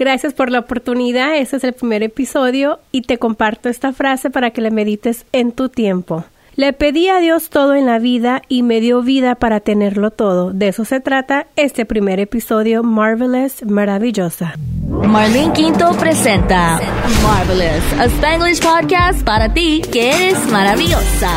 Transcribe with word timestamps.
Gracias 0.00 0.32
por 0.32 0.48
la 0.52 0.60
oportunidad. 0.60 1.36
Este 1.36 1.56
es 1.56 1.64
el 1.64 1.72
primer 1.72 2.04
episodio 2.04 2.78
y 2.92 3.02
te 3.02 3.18
comparto 3.18 3.68
esta 3.68 3.92
frase 3.92 4.30
para 4.30 4.52
que 4.52 4.60
la 4.60 4.70
medites 4.70 5.26
en 5.32 5.50
tu 5.50 5.70
tiempo. 5.70 6.24
Le 6.54 6.72
pedí 6.72 7.08
a 7.08 7.18
Dios 7.18 7.50
todo 7.50 7.74
en 7.74 7.86
la 7.86 7.98
vida 7.98 8.42
y 8.48 8.62
me 8.62 8.80
dio 8.80 9.02
vida 9.02 9.34
para 9.34 9.58
tenerlo 9.58 10.12
todo. 10.12 10.52
De 10.52 10.68
eso 10.68 10.84
se 10.84 11.00
trata 11.00 11.48
este 11.56 11.84
primer 11.84 12.20
episodio 12.20 12.84
Marvelous, 12.84 13.64
maravillosa. 13.64 14.54
Marlene 14.86 15.52
Quinto 15.52 15.90
presenta 15.98 16.80
Marvelous, 17.24 17.92
a 17.98 18.04
Spanglish 18.04 18.60
podcast 18.60 19.24
para 19.24 19.52
ti 19.52 19.82
que 19.90 20.10
eres 20.10 20.46
maravillosa 20.52 21.28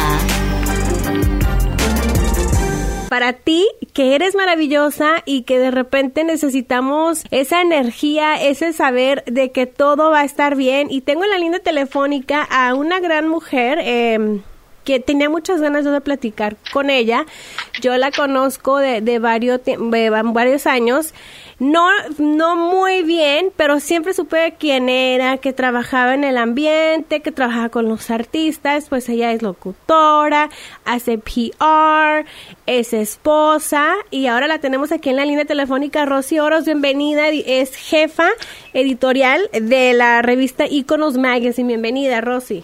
para 3.11 3.33
ti 3.33 3.67
que 3.91 4.15
eres 4.15 4.35
maravillosa 4.35 5.21
y 5.25 5.41
que 5.41 5.59
de 5.59 5.69
repente 5.69 6.23
necesitamos 6.23 7.25
esa 7.29 7.61
energía, 7.61 8.41
ese 8.41 8.71
saber 8.71 9.25
de 9.25 9.51
que 9.51 9.65
todo 9.65 10.11
va 10.11 10.21
a 10.21 10.23
estar 10.23 10.55
bien. 10.55 10.87
Y 10.89 11.01
tengo 11.01 11.25
en 11.25 11.31
la 11.31 11.37
línea 11.37 11.59
telefónica 11.59 12.41
a 12.49 12.73
una 12.73 13.01
gran 13.01 13.27
mujer. 13.27 13.79
Eh, 13.81 14.39
que 14.85 14.99
tenía 14.99 15.29
muchas 15.29 15.61
ganas 15.61 15.85
de 15.85 16.01
platicar 16.01 16.55
con 16.73 16.89
ella. 16.89 17.25
Yo 17.81 17.95
la 17.97 18.11
conozco 18.11 18.77
de, 18.77 19.01
de 19.01 19.19
varios, 19.19 19.61
de 19.63 20.09
varios 20.09 20.65
años. 20.65 21.13
No, 21.61 21.89
no 22.17 22.55
muy 22.55 23.03
bien, 23.03 23.53
pero 23.55 23.79
siempre 23.79 24.15
supe 24.15 24.55
quién 24.57 24.89
era, 24.89 25.37
que 25.37 25.53
trabajaba 25.53 26.15
en 26.15 26.23
el 26.23 26.37
ambiente, 26.37 27.21
que 27.21 27.31
trabajaba 27.31 27.69
con 27.69 27.87
los 27.87 28.09
artistas, 28.09 28.89
pues 28.89 29.07
ella 29.09 29.31
es 29.31 29.43
locutora, 29.43 30.49
hace 30.85 31.19
PR, 31.19 32.25
es 32.65 32.93
esposa 32.93 33.93
y 34.09 34.25
ahora 34.25 34.47
la 34.47 34.57
tenemos 34.57 34.91
aquí 34.91 35.11
en 35.11 35.17
la 35.17 35.25
línea 35.25 35.45
telefónica. 35.45 36.03
Rosy 36.03 36.39
Oros, 36.39 36.65
bienvenida, 36.65 37.27
es 37.27 37.75
jefa 37.75 38.29
editorial 38.73 39.47
de 39.53 39.93
la 39.93 40.23
revista 40.23 40.65
Iconos 40.65 41.15
Magazine. 41.15 41.67
Bienvenida, 41.67 42.21
Rosy. 42.21 42.63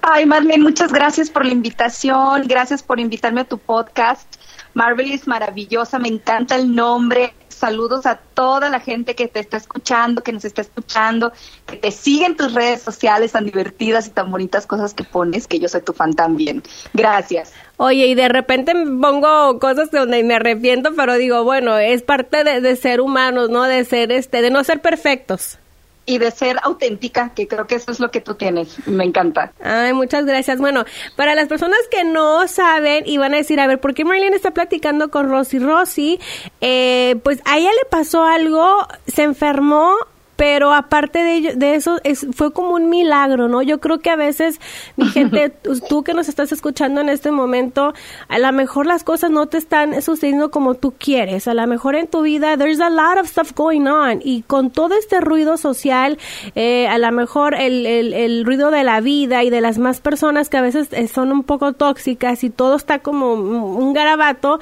Ay, 0.00 0.26
Marlene, 0.26 0.62
muchas 0.62 0.92
gracias 0.92 1.28
por 1.28 1.44
la 1.44 1.50
invitación, 1.50 2.46
gracias 2.46 2.84
por 2.84 3.00
invitarme 3.00 3.40
a 3.40 3.44
tu 3.44 3.58
podcast. 3.58 4.32
Marvel 4.74 5.10
es 5.10 5.26
maravillosa, 5.26 5.98
me 5.98 6.08
encanta 6.08 6.54
el 6.54 6.72
nombre. 6.72 7.32
Saludos 7.54 8.06
a 8.06 8.16
toda 8.16 8.68
la 8.68 8.80
gente 8.80 9.14
que 9.14 9.28
te 9.28 9.40
está 9.40 9.56
escuchando, 9.56 10.22
que 10.22 10.32
nos 10.32 10.44
está 10.44 10.62
escuchando, 10.62 11.32
que 11.66 11.76
te 11.76 11.90
sigue 11.90 12.26
en 12.26 12.36
tus 12.36 12.52
redes 12.52 12.82
sociales 12.82 13.32
tan 13.32 13.44
divertidas 13.44 14.06
y 14.06 14.10
tan 14.10 14.30
bonitas 14.30 14.66
cosas 14.66 14.94
que 14.94 15.04
pones, 15.04 15.46
que 15.46 15.58
yo 15.58 15.68
soy 15.68 15.82
tu 15.82 15.92
fan 15.92 16.14
también. 16.14 16.62
Gracias. 16.92 17.52
Oye, 17.76 18.06
y 18.06 18.14
de 18.14 18.28
repente 18.28 18.72
pongo 18.72 19.58
cosas 19.58 19.90
donde 19.90 20.22
me 20.22 20.34
arrepiento, 20.34 20.94
pero 20.94 21.14
digo, 21.14 21.44
bueno, 21.44 21.78
es 21.78 22.02
parte 22.02 22.44
de, 22.44 22.60
de 22.60 22.76
ser 22.76 23.00
humanos, 23.00 23.50
¿no? 23.50 23.64
De 23.64 23.84
ser, 23.84 24.12
este, 24.12 24.42
de 24.42 24.50
no 24.50 24.62
ser 24.64 24.80
perfectos 24.80 25.58
y 26.06 26.18
de 26.18 26.30
ser 26.30 26.58
auténtica, 26.62 27.32
que 27.34 27.48
creo 27.48 27.66
que 27.66 27.76
eso 27.76 27.90
es 27.90 28.00
lo 28.00 28.10
que 28.10 28.20
tú 28.20 28.34
tienes. 28.34 28.86
Me 28.86 29.04
encanta. 29.04 29.52
Ay, 29.62 29.92
muchas 29.92 30.24
gracias. 30.24 30.58
Bueno, 30.58 30.84
para 31.16 31.34
las 31.34 31.48
personas 31.48 31.78
que 31.90 32.04
no 32.04 32.46
saben 32.48 33.04
y 33.06 33.18
van 33.18 33.34
a 33.34 33.38
decir, 33.38 33.60
a 33.60 33.66
ver, 33.66 33.80
¿por 33.80 33.94
qué 33.94 34.04
Marlene 34.04 34.36
está 34.36 34.52
platicando 34.52 35.10
con 35.10 35.28
Rosy? 35.28 35.58
Rosy, 35.58 36.20
eh, 36.60 37.16
pues 37.22 37.40
a 37.44 37.58
ella 37.58 37.70
le 37.70 37.88
pasó 37.90 38.24
algo, 38.24 38.86
se 39.06 39.22
enfermó 39.22 39.94
pero 40.36 40.72
aparte 40.72 41.20
de, 41.20 41.54
de 41.54 41.74
eso 41.74 42.00
es, 42.04 42.26
fue 42.34 42.52
como 42.52 42.74
un 42.74 42.88
milagro, 42.88 43.48
¿no? 43.48 43.62
Yo 43.62 43.80
creo 43.80 44.00
que 44.00 44.10
a 44.10 44.16
veces, 44.16 44.60
mi 44.96 45.06
gente, 45.06 45.50
tú 45.88 46.02
que 46.02 46.14
nos 46.14 46.28
estás 46.28 46.52
escuchando 46.52 47.00
en 47.00 47.08
este 47.08 47.30
momento, 47.30 47.94
a 48.28 48.38
lo 48.38 48.52
mejor 48.52 48.86
las 48.86 49.04
cosas 49.04 49.30
no 49.30 49.46
te 49.46 49.58
están 49.58 50.00
sucediendo 50.02 50.50
como 50.50 50.74
tú 50.74 50.94
quieres, 50.98 51.48
a 51.48 51.54
lo 51.54 51.66
mejor 51.66 51.94
en 51.94 52.06
tu 52.06 52.22
vida 52.22 52.56
there's 52.56 52.80
a 52.80 52.90
lot 52.90 53.18
of 53.18 53.28
stuff 53.28 53.52
going 53.54 53.86
on 53.86 54.20
y 54.22 54.42
con 54.42 54.70
todo 54.70 54.94
este 54.96 55.20
ruido 55.20 55.56
social, 55.56 56.18
eh, 56.54 56.88
a 56.88 56.98
lo 56.98 57.10
mejor 57.12 57.54
el, 57.54 57.86
el, 57.86 58.12
el, 58.12 58.44
ruido 58.44 58.70
de 58.70 58.84
la 58.84 59.00
vida 59.00 59.44
y 59.44 59.50
de 59.50 59.60
las 59.60 59.78
más 59.78 60.00
personas 60.00 60.48
que 60.48 60.56
a 60.56 60.62
veces 60.62 60.88
eh, 60.92 61.08
son 61.08 61.32
un 61.32 61.44
poco 61.44 61.72
tóxicas 61.72 62.44
y 62.44 62.50
todo 62.50 62.76
está 62.76 62.98
como 63.00 63.34
un 63.34 63.92
garabato, 63.92 64.60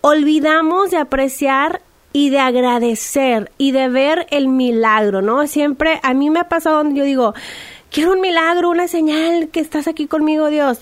olvidamos 0.00 0.90
de 0.90 0.98
apreciar 0.98 1.80
y 2.16 2.30
de 2.30 2.38
agradecer 2.38 3.52
y 3.58 3.72
de 3.72 3.90
ver 3.90 4.26
el 4.30 4.48
milagro, 4.48 5.20
¿no? 5.20 5.46
Siempre 5.46 6.00
a 6.02 6.14
mí 6.14 6.30
me 6.30 6.40
ha 6.40 6.48
pasado 6.48 6.78
donde 6.78 6.98
yo 6.98 7.04
digo, 7.04 7.34
quiero 7.90 8.14
un 8.14 8.22
milagro, 8.22 8.70
una 8.70 8.88
señal 8.88 9.50
que 9.50 9.60
estás 9.60 9.86
aquí 9.86 10.06
conmigo, 10.06 10.48
Dios. 10.48 10.78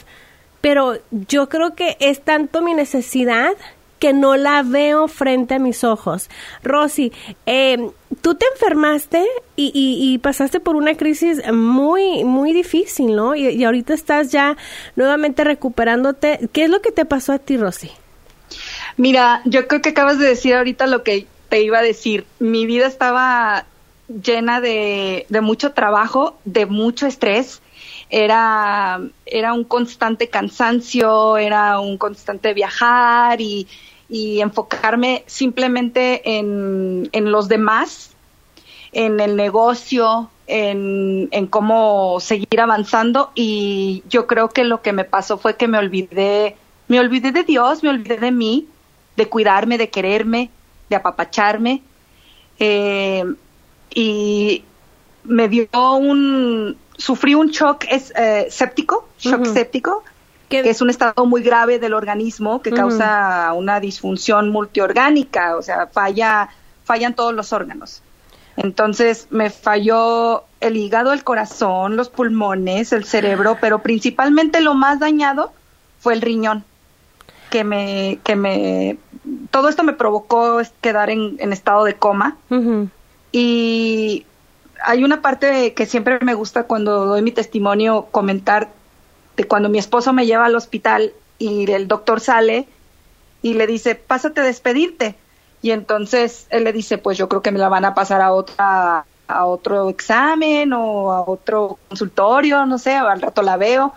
Pero 0.61 0.95
yo 1.11 1.49
creo 1.49 1.75
que 1.75 1.97
es 1.99 2.21
tanto 2.23 2.63
mi 2.63 2.73
necesidad 2.73 3.51
que 3.99 4.13
no 4.13 4.37
la 4.37 4.63
veo 4.63 5.09
frente 5.09 5.55
a 5.55 5.59
mis 5.59 5.83
ojos. 5.83 6.31
Rosy, 6.63 7.13
eh, 7.47 7.91
tú 8.21 8.37
te 8.37 8.47
enfermaste 8.55 9.27
y, 9.57 9.73
y, 9.75 10.19
pasaste 10.19 10.61
por 10.61 10.77
una 10.77 10.97
crisis 10.97 11.43
muy, 11.53 12.23
muy 12.23 12.53
difícil, 12.53 13.17
¿no? 13.17 13.35
Y, 13.35 13.49
y 13.49 13.65
ahorita 13.65 13.93
estás 13.93 14.31
ya 14.31 14.57
nuevamente 14.95 15.43
recuperándote. 15.43 16.49
¿Qué 16.53 16.63
es 16.63 16.71
lo 16.71 16.81
que 16.81 16.93
te 16.93 17.05
pasó 17.05 17.33
a 17.33 17.41
ti, 17.41 17.57
Rosy? 17.57 17.91
Mira, 18.97 19.43
yo 19.45 19.67
creo 19.67 19.83
que 19.83 19.91
acabas 19.91 20.19
de 20.19 20.27
decir 20.27 20.55
ahorita 20.55 20.87
lo 20.87 21.03
que 21.03 21.27
te 21.49 21.63
iba 21.63 21.79
a 21.79 21.83
decir. 21.83 22.27
Mi 22.39 22.67
vida 22.67 22.87
estaba 22.87 23.67
llena 24.09 24.61
de, 24.61 25.27
mucho 25.43 25.73
trabajo, 25.73 26.37
de 26.45 26.67
mucho 26.67 27.07
estrés. 27.07 27.61
Era, 28.11 29.01
era 29.27 29.53
un 29.53 29.65
constante 29.65 30.29
cansancio, 30.29 31.37
era 31.37 31.81
un 31.81 31.99
constante 31.99 32.55
viajar 32.55 33.41
y, 33.41 33.67
enfocarme 34.09 35.25
simplemente 35.27 36.39
en, 36.39 37.09
en, 37.11 37.33
los 37.33 37.49
demás, 37.49 38.13
en 38.93 39.19
el 39.19 39.35
negocio, 39.35 40.31
en, 40.47 41.29
en, 41.33 41.47
cómo 41.49 42.21
seguir 42.21 42.61
avanzando. 42.61 43.33
Y 43.35 44.05
yo 44.09 44.29
creo 44.29 44.51
que 44.51 44.63
lo 44.63 44.83
que 44.83 44.93
me 44.93 45.03
pasó 45.03 45.37
fue 45.37 45.57
que 45.57 45.67
me 45.67 45.79
olvidé, 45.79 46.57
me 46.87 47.01
olvidé 47.01 47.33
de 47.33 47.43
Dios, 47.43 47.83
me 47.83 47.89
olvidé 47.89 48.19
de 48.19 48.31
mí 48.31 48.69
de 49.17 49.29
cuidarme, 49.29 49.79
de 49.79 49.91
quererme, 49.91 50.51
de 50.89 50.97
apapacharme. 50.97 51.83
Eh, 52.59 53.25
y 53.95 54.65
me 55.25 55.49
dio 55.49 55.69
un, 55.97 56.77
sufrí 56.97 57.35
un 57.35 57.49
shock 57.49 57.85
es, 57.91 58.13
eh, 58.17 58.49
séptico, 58.51 59.09
shock 59.19 59.47
séptico, 59.47 60.05
que 60.49 60.61
es 60.61 60.81
un 60.81 60.91
estado 60.91 61.27
muy 61.27 61.43
grave 61.43 61.79
del 61.79 61.95
organismo 61.95 62.63
que 62.63 62.71
causa 62.71 63.53
una 63.55 63.81
disfunción 63.81 64.51
multiorgánica, 64.51 65.57
o 65.57 65.63
sea, 65.63 65.87
falla, 65.87 66.49
fallan 66.85 67.15
todos 67.15 67.35
los 67.35 67.53
órganos. 67.53 68.03
Entonces 68.57 69.27
me 69.31 69.51
falló 69.51 70.45
el 70.61 70.77
hígado, 70.77 71.13
el 71.13 71.25
corazón, 71.25 71.97
los 71.97 72.09
pulmones, 72.09 72.93
el 72.93 73.05
cerebro, 73.05 73.59
pero 73.61 73.81
principalmente 73.81 74.61
lo 74.61 74.75
más 74.75 75.01
dañado 75.01 75.53
fue 75.99 76.15
el 76.15 76.23
riñón 76.23 76.65
que 77.55 77.63
me, 77.63 78.19
que 78.25 78.35
me, 78.35 78.99
todo 79.53 79.69
esto 79.69 79.85
me 79.85 79.93
provocó 79.93 80.61
quedar 80.81 81.09
en, 81.09 81.39
estado 81.53 81.85
de 81.85 81.95
coma. 81.95 82.37
Y 83.31 84.27
hay 84.85 85.05
una 85.05 85.23
parte 85.23 85.73
que 85.73 85.87
siempre 85.87 86.19
me 86.21 86.35
gusta 86.35 86.65
cuando 86.65 87.07
doy 87.07 87.23
mi 87.23 87.31
testimonio 87.31 88.09
comentar 88.11 88.71
de 89.37 89.45
cuando 89.45 89.69
mi 89.69 89.79
esposo 89.79 90.13
me 90.13 90.27
lleva 90.27 90.47
al 90.47 90.57
hospital 90.57 91.13
y 91.39 91.71
el 91.71 91.87
doctor 91.87 92.19
sale 92.19 92.67
y 93.41 93.55
le 93.55 93.69
dice, 93.69 93.95
pásate 93.95 94.41
a 94.41 94.45
despedirte. 94.45 95.15
Y 95.63 95.71
entonces 95.71 96.49
él 96.51 96.65
le 96.65 96.73
dice, 96.73 96.99
pues 96.99 97.17
yo 97.17 97.29
creo 97.29 97.41
que 97.41 97.53
me 97.53 97.61
la 97.61 97.69
van 97.69 97.85
a 97.85 97.95
pasar 97.95 98.21
a 98.21 98.33
otra 98.33 99.07
a 99.29 99.47
otro 99.47 99.91
examen 99.91 100.73
o 100.73 101.13
a 101.13 101.21
otro 101.21 101.79
consultorio, 101.87 102.67
no 102.67 102.79
sé, 102.79 102.97
al 102.97 103.21
rato 103.21 103.43
la 103.43 103.57
veo. 103.57 103.95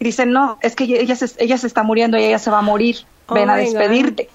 Y 0.00 0.04
dicen, 0.04 0.32
no, 0.32 0.58
es 0.62 0.74
que 0.74 0.84
ella 0.84 1.14
se, 1.14 1.26
ella 1.38 1.58
se 1.58 1.66
está 1.66 1.82
muriendo 1.82 2.18
y 2.18 2.24
ella 2.24 2.38
se 2.38 2.50
va 2.50 2.58
a 2.58 2.62
morir, 2.62 2.96
oh 3.26 3.34
ven 3.34 3.50
a 3.50 3.56
despedirte. 3.56 4.30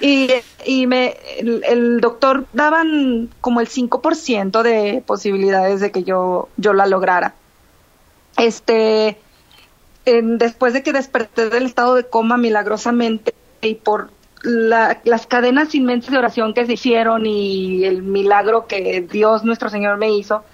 Y, 0.00 0.28
y 0.64 0.86
me, 0.86 1.14
el, 1.38 2.00
doctor 2.00 2.46
daban 2.54 3.28
como 3.42 3.60
el 3.60 3.68
5% 3.68 4.62
de 4.62 5.02
posibilidades 5.06 5.80
de 5.80 5.92
que 5.92 6.04
yo, 6.04 6.48
yo 6.56 6.72
la 6.72 6.86
lograra. 6.86 7.34
Este, 8.38 9.18
después 10.06 10.72
de 10.72 10.82
que 10.82 10.94
desperté 10.94 11.50
del 11.50 11.66
estado 11.66 11.94
de 11.94 12.04
coma 12.04 12.38
milagrosamente 12.38 13.34
y 13.60 13.74
por 13.74 14.10
las 14.42 15.26
cadenas 15.26 15.74
inmensas 15.74 16.12
de 16.12 16.18
oración 16.18 16.54
que 16.54 16.66
se 16.66 16.74
hicieron 16.74 17.26
y 17.26 17.84
el 17.84 18.02
milagro 18.02 18.66
que 18.66 19.00
Dios 19.00 19.44
nuestro 19.44 19.68
Señor 19.68 19.96
me 19.98 20.10
hizo, 20.10 20.44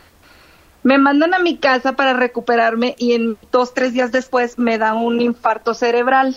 me 0.83 0.99
mandan 0.99 1.35
a 1.35 1.39
mi 1.39 1.57
casa 1.59 1.93
para 1.93 2.13
recuperarme 2.15 2.95
y 2.99 3.13
en 3.13 3.37
dos, 3.53 3.75
tres 3.75 3.93
días 3.93 4.13
después 4.13 4.59
me 4.59 4.79
da 4.79 4.95
un 4.95 5.21
infarto 5.21 5.75
cerebral. 5.75 6.37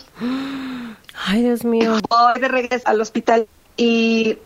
Ay, 1.25 1.44
Dios 1.44 1.63
mío. 1.63 1.98
Voy 2.10 2.42
de 2.42 2.48
regreso 2.48 2.84
al 2.88 3.00
hospital 3.00 3.48
y, 3.78 4.38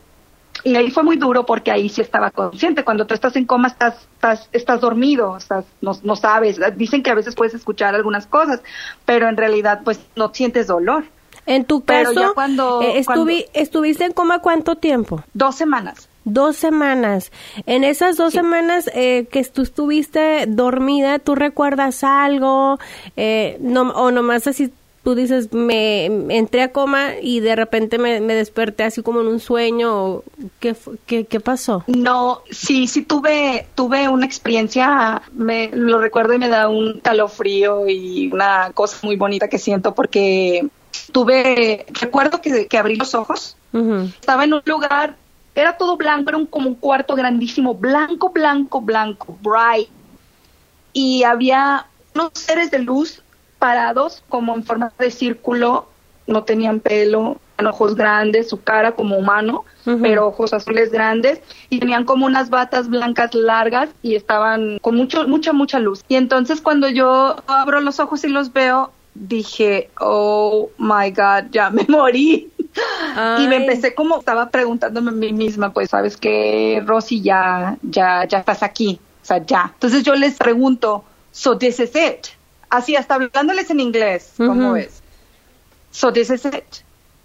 y 0.64 0.76
ahí 0.76 0.92
fue 0.92 1.04
muy 1.04 1.18
duro 1.18 1.46
porque 1.46 1.72
ahí 1.72 1.90
sí 1.90 2.02
estaba 2.02 2.30
consciente. 2.32 2.84
Cuando 2.84 3.08
tú 3.08 3.14
estás 3.14 3.36
en 3.36 3.46
coma 3.46 3.70
estás, 3.70 4.08
estás, 4.14 4.50
estás 4.52 4.82
dormido, 4.82 5.38
estás, 5.38 5.66
no, 5.82 5.94
no 6.04 6.16
sabes. 6.16 6.60
Dicen 6.76 7.02
que 7.02 7.10
a 7.10 7.16
veces 7.16 7.36
puedes 7.36 7.54
escuchar 7.54 7.96
algunas 7.96 8.28
cosas, 8.28 8.62
pero 9.06 9.28
en 9.28 9.38
realidad 9.38 9.82
pues 9.84 10.00
no 10.16 10.34
sientes 10.34 10.68
dolor. 10.68 11.06
En 11.46 11.64
tu 11.64 11.82
caso, 11.86 12.34
cuando, 12.34 12.82
eh, 12.82 13.02
¿estuviste 13.54 14.04
en 14.04 14.12
coma 14.12 14.40
cuánto 14.40 14.76
tiempo? 14.76 15.24
Dos 15.34 15.56
semanas 15.56 16.10
Dos 16.30 16.58
semanas. 16.58 17.32
En 17.66 17.86
esas 17.86 18.18
dos 18.18 18.34
semanas 18.34 18.90
eh, 18.94 19.28
que 19.32 19.42
tú 19.46 19.62
estuviste 19.62 20.46
dormida, 20.46 21.20
¿tú 21.20 21.36
recuerdas 21.36 22.04
algo? 22.04 22.80
Eh, 23.16 23.58
no, 23.62 23.84
o 23.92 24.12
nomás 24.12 24.46
así 24.46 24.74
tú 25.06 25.16
dices, 25.16 25.54
me 25.54 26.08
entré 26.36 26.64
a 26.64 26.74
coma 26.74 27.12
y 27.22 27.40
de 27.40 27.56
repente 27.56 27.98
me, 27.98 28.20
desperté 28.20 28.84
así 28.84 29.02
como 29.02 29.22
en 29.22 29.28
un 29.28 29.40
sueño. 29.40 30.22
¿Qué, 30.60 30.76
qué, 31.06 31.24
qué 31.24 31.40
pasó? 31.40 31.86
No, 31.88 32.42
sí, 32.52 32.88
sí 32.88 33.04
tuve, 33.04 33.66
tuve 33.74 34.10
una 34.10 34.26
experiencia, 34.26 35.22
me 35.32 35.70
lo 35.72 36.02
recuerdo 36.02 36.34
y 36.34 36.40
me 36.40 36.50
da 36.50 36.68
un 36.68 37.00
calofrío 37.00 37.88
y 37.88 38.30
una 38.34 38.74
cosa 38.74 38.98
muy 39.04 39.16
bonita 39.16 39.48
que 39.48 39.60
siento 39.60 39.96
porque 39.96 40.68
tuve, 41.14 41.86
recuerdo 42.02 42.42
que, 42.42 42.68
que 42.68 42.78
abrí 42.78 42.98
los 42.98 43.16
ojos, 43.16 43.56
estaba 44.20 44.44
en 44.44 44.56
un 44.56 44.62
lugar, 44.66 45.16
era 45.58 45.76
todo 45.76 45.98
blanco, 45.98 46.30
era 46.30 46.38
un, 46.38 46.46
como 46.46 46.70
un 46.70 46.76
cuarto 46.76 47.16
grandísimo, 47.16 47.74
blanco, 47.74 48.30
blanco, 48.30 48.80
blanco, 48.80 49.38
bright. 49.42 49.90
Y 50.94 51.24
había 51.24 51.88
unos 52.14 52.30
seres 52.34 52.70
de 52.70 52.80
luz 52.80 53.24
parados 53.58 54.24
como 54.30 54.56
en 54.56 54.64
forma 54.64 54.94
de 55.00 55.10
círculo, 55.10 55.90
no 56.28 56.44
tenían 56.44 56.80
pelo, 56.80 57.38
ojos 57.66 57.96
grandes, 57.96 58.50
su 58.50 58.62
cara 58.62 58.92
como 58.92 59.18
humano, 59.18 59.66
pero 59.84 60.28
ojos 60.28 60.54
azules 60.54 60.92
grandes 60.92 61.42
y 61.70 61.80
tenían 61.80 62.06
como 62.06 62.28
unas 62.28 62.52
batas 62.52 62.88
blancas 62.88 63.34
largas 63.34 63.90
y 64.04 64.14
estaban 64.14 64.78
con 64.80 64.96
mucho 64.96 65.28
mucha 65.28 65.54
mucha 65.54 65.80
luz. 65.80 66.04
Y 66.08 66.16
entonces 66.16 66.62
cuando 66.62 66.88
yo 66.88 67.36
abro 67.48 67.80
los 67.82 68.00
ojos 68.00 68.24
y 68.24 68.28
los 68.28 68.54
veo, 68.54 68.92
dije, 69.16 69.90
"Oh 70.00 70.70
my 70.78 71.10
god, 71.10 71.50
ya 71.50 71.72
me 71.72 71.84
morí." 71.90 72.52
Y 73.40 73.48
me 73.48 73.58
empecé 73.58 73.96
como 73.96 74.20
estaba 74.20 74.50
preguntándome 74.50 75.10
a 75.10 75.14
mí 75.14 75.34
misma, 75.34 75.74
pues, 75.74 75.90
¿sabes 75.90 76.18
qué, 76.18 76.84
Rosy? 76.86 77.22
Ya 77.22 77.78
ya 77.82 78.26
ya 78.26 78.40
estás 78.40 78.64
aquí. 78.64 79.00
O 79.24 79.26
sea, 79.26 79.44
ya. 79.46 79.72
Entonces 79.74 80.04
yo 80.04 80.16
les 80.16 80.36
pregunto, 80.36 81.04
"So 81.32 81.58
this 81.58 81.80
is 81.80 81.96
it?" 81.96 82.28
así 82.70 82.96
hasta 82.96 83.16
hablándoles 83.16 83.70
en 83.70 83.80
inglés, 83.80 84.34
¿cómo 84.38 84.76
es? 84.76 85.02
So 85.92 86.12
this 86.14 86.30
is 86.30 86.46
it. 86.46 86.84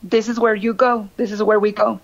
This 0.09 0.29
is 0.29 0.39
where 0.39 0.59
you 0.59 0.75
go. 0.75 1.09
This 1.17 1.31
is 1.31 1.41
where 1.41 1.59
we 1.59 1.73
go. 1.73 2.01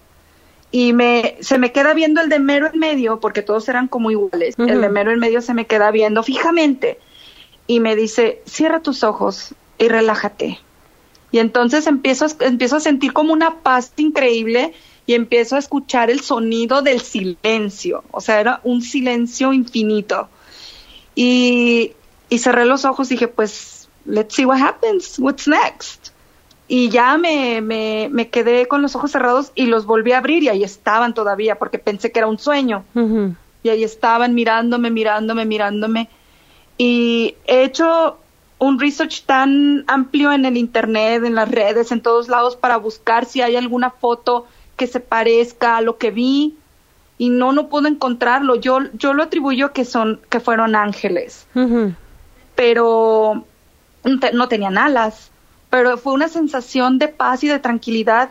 Y 0.71 0.93
me, 0.93 1.37
se 1.41 1.59
me 1.59 1.73
queda 1.73 1.95
viendo 1.95 2.21
el 2.21 2.29
de 2.29 2.39
mero 2.39 2.69
en 2.73 2.79
medio, 2.79 3.21
porque 3.21 3.43
todos 3.43 3.69
eran 3.69 3.89
como 3.89 4.11
iguales. 4.11 4.55
El 4.59 4.81
de 4.81 4.89
mero 4.91 5.11
en 5.11 5.19
medio 5.19 5.41
se 5.41 5.55
me 5.55 5.67
queda 5.67 5.91
viendo 5.91 6.23
fijamente. 6.23 6.99
Y 7.67 7.81
me 7.81 7.97
dice, 7.97 8.43
cierra 8.47 8.81
tus 8.81 9.03
ojos 9.03 9.55
y 9.79 9.89
relájate. 9.89 10.59
Y 11.31 11.39
entonces 11.39 11.87
empiezo, 11.87 12.27
empiezo 12.41 12.77
a 12.77 12.81
sentir 12.81 13.13
como 13.13 13.33
una 13.33 13.61
paz 13.61 13.93
increíble 13.97 14.73
y 15.07 15.15
empiezo 15.15 15.57
a 15.57 15.59
escuchar 15.59 16.11
el 16.11 16.21
sonido 16.21 16.83
del 16.83 17.01
silencio. 17.01 18.05
O 18.11 18.21
sea, 18.21 18.41
era 18.41 18.61
un 18.65 18.83
silencio 18.83 19.53
infinito. 19.53 20.29
Y 21.15 21.93
y 22.31 22.39
cerré 22.39 22.67
los 22.67 22.85
ojos 22.85 23.11
y 23.11 23.15
dije, 23.15 23.29
pues, 23.29 23.89
let's 24.05 24.35
see 24.35 24.45
what 24.45 24.61
happens, 24.61 25.19
what's 25.19 25.49
next. 25.49 26.11
Y 26.67 26.91
ya 26.91 27.17
me, 27.17 27.63
me, 27.63 28.09
me 28.13 28.29
quedé 28.29 28.67
con 28.67 28.83
los 28.83 28.95
ojos 28.95 29.13
cerrados 29.13 29.53
y 29.55 29.67
los 29.67 29.87
volví 29.87 30.13
a 30.13 30.19
abrir 30.19 30.43
y 30.43 30.49
ahí 30.49 30.63
estaban 30.63 31.15
todavía 31.15 31.59
porque 31.59 31.79
pensé 31.79 32.13
que 32.13 32.19
era 32.19 32.29
un 32.29 32.39
sueño. 32.39 32.85
Y 33.63 33.69
ahí 33.71 33.83
estaban 33.83 34.35
mirándome, 34.35 34.91
mirándome, 34.91 35.47
mirándome. 35.47 36.11
Y 36.77 37.37
he 37.47 37.65
hecho 37.65 38.19
un 38.59 38.79
research 38.79 39.25
tan 39.25 39.85
amplio 39.87 40.33
en 40.33 40.45
el 40.45 40.57
internet, 40.57 41.25
en 41.25 41.35
las 41.35 41.51
redes, 41.51 41.93
en 41.93 42.01
todos 42.01 42.29
lados 42.29 42.57
para 42.57 42.77
buscar 42.77 43.25
si 43.25 43.41
hay 43.41 43.57
alguna 43.57 43.91
foto 43.91 44.47
que 44.77 44.87
se 44.87 45.01
parezca 45.01 45.77
a 45.77 45.81
lo 45.81 45.99
que 45.99 46.11
vi 46.11 46.57
y 47.19 47.31
no 47.31 47.53
no 47.53 47.69
puedo 47.69 47.89
encontrarlo. 47.89 48.57
Yo 48.57 48.81
yo 48.95 49.15
lo 49.15 49.23
atribuyo 49.25 49.73
que 49.73 49.85
son 49.85 50.21
que 50.29 50.41
fueron 50.41 50.75
ángeles 50.75 51.47
pero 52.59 53.45
no 54.33 54.49
tenían 54.49 54.79
alas, 54.79 55.31
pero 55.71 55.97
fue 55.97 56.13
una 56.13 56.27
sensación 56.27 56.99
de 56.99 57.07
paz 57.07 57.45
y 57.45 57.47
de 57.47 57.61
tranquilidad 57.61 58.31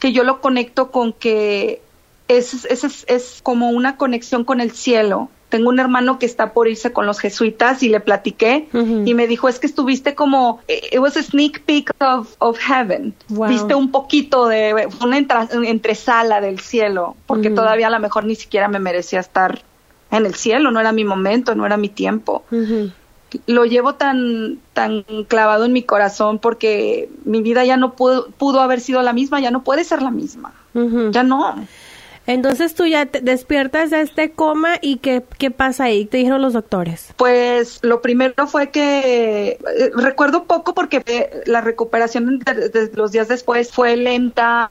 que 0.00 0.10
yo 0.10 0.24
lo 0.24 0.40
conecto 0.40 0.90
con 0.90 1.12
que 1.12 1.80
es, 2.26 2.64
es, 2.64 3.04
es, 3.06 3.40
como 3.44 3.70
una 3.70 3.96
conexión 3.96 4.44
con 4.44 4.60
el 4.60 4.72
cielo. 4.72 5.30
Tengo 5.50 5.68
un 5.68 5.78
hermano 5.78 6.18
que 6.18 6.26
está 6.26 6.52
por 6.52 6.68
irse 6.68 6.92
con 6.92 7.06
los 7.06 7.20
jesuitas 7.20 7.82
y 7.82 7.88
le 7.88 8.00
platiqué 8.00 8.68
y 8.72 9.14
me 9.14 9.26
dijo, 9.26 9.48
es 9.48 9.58
que 9.58 9.66
estuviste 9.66 10.14
como, 10.14 10.60
it 10.68 10.98
was 10.98 11.16
a 11.16 11.22
sneak 11.22 11.62
peek 11.64 11.90
of, 12.00 12.34
of 12.38 12.58
heaven. 12.58 13.14
Viste 13.28 13.74
un 13.74 13.90
poquito 13.90 14.46
de, 14.46 14.88
una 15.02 15.18
entresala 15.18 16.40
del 16.40 16.60
cielo, 16.60 17.16
porque 17.26 17.50
todavía 17.50 17.88
a 17.88 17.90
lo 17.90 18.00
mejor 18.00 18.24
ni 18.24 18.36
siquiera 18.36 18.68
me 18.68 18.78
merecía 18.78 19.20
estar 19.20 19.62
en 20.10 20.24
el 20.24 20.34
cielo, 20.34 20.70
no 20.70 20.80
era 20.80 20.92
mi 20.92 21.04
momento, 21.04 21.54
no 21.54 21.66
era 21.66 21.76
mi 21.76 21.88
tiempo 21.88 22.44
lo 23.46 23.64
llevo 23.64 23.94
tan, 23.94 24.58
tan 24.72 25.04
clavado 25.28 25.64
en 25.64 25.72
mi 25.72 25.82
corazón 25.82 26.38
porque 26.38 27.08
mi 27.24 27.42
vida 27.42 27.64
ya 27.64 27.76
no 27.76 27.94
pudo, 27.94 28.28
pudo 28.30 28.60
haber 28.60 28.80
sido 28.80 29.02
la 29.02 29.12
misma, 29.12 29.40
ya 29.40 29.50
no 29.50 29.62
puede 29.62 29.84
ser 29.84 30.02
la 30.02 30.10
misma, 30.10 30.52
ya 31.10 31.22
no. 31.22 31.66
Entonces 32.32 32.74
tú 32.74 32.86
ya 32.86 33.06
te 33.06 33.20
despiertas 33.20 33.90
de 33.90 34.02
este 34.02 34.30
coma 34.30 34.74
y 34.80 34.98
¿qué, 34.98 35.24
qué 35.38 35.50
pasa 35.50 35.84
ahí? 35.84 36.04
¿Te 36.04 36.18
dijeron 36.18 36.40
los 36.40 36.52
doctores? 36.52 37.12
Pues 37.16 37.80
lo 37.82 38.00
primero 38.00 38.46
fue 38.46 38.70
que 38.70 39.58
eh, 39.76 39.90
recuerdo 39.96 40.44
poco 40.44 40.72
porque 40.72 41.42
la 41.46 41.60
recuperación 41.60 42.38
de, 42.38 42.90
los 42.94 43.10
días 43.10 43.26
después 43.26 43.72
fue 43.72 43.96
lenta, 43.96 44.70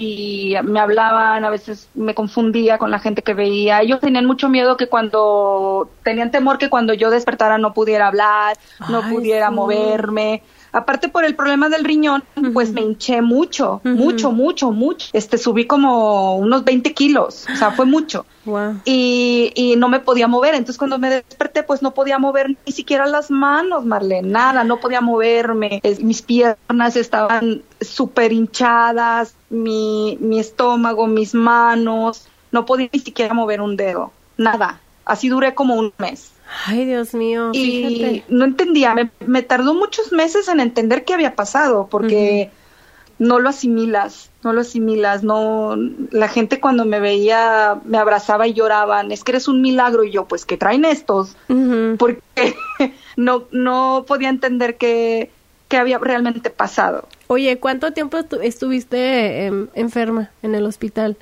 y 0.00 0.54
me 0.64 0.80
hablaban, 0.80 1.44
a 1.44 1.50
veces 1.50 1.88
me 1.94 2.14
confundía 2.14 2.78
con 2.78 2.90
la 2.90 2.98
gente 2.98 3.22
que 3.22 3.34
veía. 3.34 3.82
Ellos 3.82 4.00
tenían 4.00 4.24
mucho 4.24 4.48
miedo 4.48 4.76
que 4.76 4.88
cuando, 4.88 5.90
tenían 6.02 6.30
temor 6.30 6.56
que 6.58 6.70
cuando 6.70 6.94
yo 6.94 7.10
despertara 7.10 7.58
no 7.58 7.74
pudiera 7.74 8.08
hablar, 8.08 8.56
no 8.88 9.02
pudiera 9.02 9.50
moverme. 9.50 10.42
Aparte 10.72 11.08
por 11.08 11.24
el 11.24 11.34
problema 11.34 11.68
del 11.68 11.84
riñón, 11.84 12.22
pues 12.54 12.72
me 12.72 12.80
hinché 12.80 13.22
mucho, 13.22 13.80
mucho, 13.84 14.30
mucho, 14.30 14.70
mucho. 14.70 15.08
Este, 15.12 15.36
subí 15.36 15.66
como 15.66 16.36
unos 16.36 16.64
20 16.64 16.94
kilos, 16.94 17.46
o 17.52 17.56
sea, 17.56 17.72
fue 17.72 17.86
mucho. 17.86 18.24
Y, 18.84 19.52
y 19.54 19.76
no 19.76 19.88
me 19.88 20.00
podía 20.00 20.28
mover. 20.28 20.54
Entonces 20.54 20.78
cuando 20.78 20.98
me 20.98 21.10
desperté, 21.10 21.62
pues 21.64 21.82
no 21.82 21.92
podía 21.92 22.18
mover 22.18 22.56
ni 22.64 22.72
siquiera 22.72 23.06
las 23.06 23.30
manos, 23.30 23.84
Marlene, 23.84 24.28
nada, 24.28 24.64
no 24.64 24.78
podía 24.78 25.00
moverme. 25.00 25.82
mis 26.00 26.22
piernas 26.22 26.96
estaban 26.96 27.62
súper 27.80 28.32
hinchadas, 28.32 29.34
mi, 29.48 30.18
mi 30.20 30.38
estómago, 30.38 31.06
mis 31.06 31.34
manos, 31.34 32.28
no 32.52 32.66
podía 32.66 32.88
ni 32.92 33.00
siquiera 33.00 33.34
mover 33.34 33.60
un 33.60 33.76
dedo, 33.76 34.12
nada. 34.36 34.80
Así 35.04 35.28
duré 35.28 35.54
como 35.54 35.74
un 35.74 35.92
mes. 35.98 36.32
Ay, 36.66 36.84
Dios 36.84 37.14
mío. 37.14 37.50
Y 37.52 38.22
no 38.28 38.44
entendía, 38.44 38.94
me, 39.26 39.42
tardó 39.42 39.74
muchos 39.74 40.12
meses 40.12 40.48
en 40.48 40.60
entender 40.60 41.04
qué 41.04 41.14
había 41.14 41.34
pasado, 41.36 41.88
porque 41.90 42.50
no 43.18 43.38
lo 43.38 43.48
asimilas, 43.48 44.30
no 44.42 44.52
lo 44.52 44.62
asimilas, 44.62 45.22
no, 45.22 45.76
la 46.10 46.28
gente 46.28 46.60
cuando 46.60 46.84
me 46.84 47.00
veía 47.00 47.80
me 47.84 47.98
abrazaba 47.98 48.46
y 48.46 48.54
lloraban, 48.54 49.12
es 49.12 49.22
que 49.22 49.32
eres 49.32 49.46
un 49.46 49.62
milagro, 49.62 50.04
y 50.04 50.10
yo, 50.10 50.26
pues, 50.26 50.44
que 50.44 50.56
traen 50.56 50.84
estos? 50.84 51.36
Porque 51.98 52.56
no, 53.16 53.44
no 53.52 54.04
podía 54.06 54.28
entender 54.28 54.76
qué, 54.76 55.30
qué 55.70 55.78
había 55.78 55.98
realmente 55.98 56.50
pasado. 56.50 57.06
Oye, 57.28 57.58
¿cuánto 57.58 57.92
tiempo 57.92 58.18
estuviste 58.42 59.46
em, 59.46 59.68
enferma 59.74 60.30
en 60.42 60.56
el 60.56 60.66
hospital? 60.66 61.16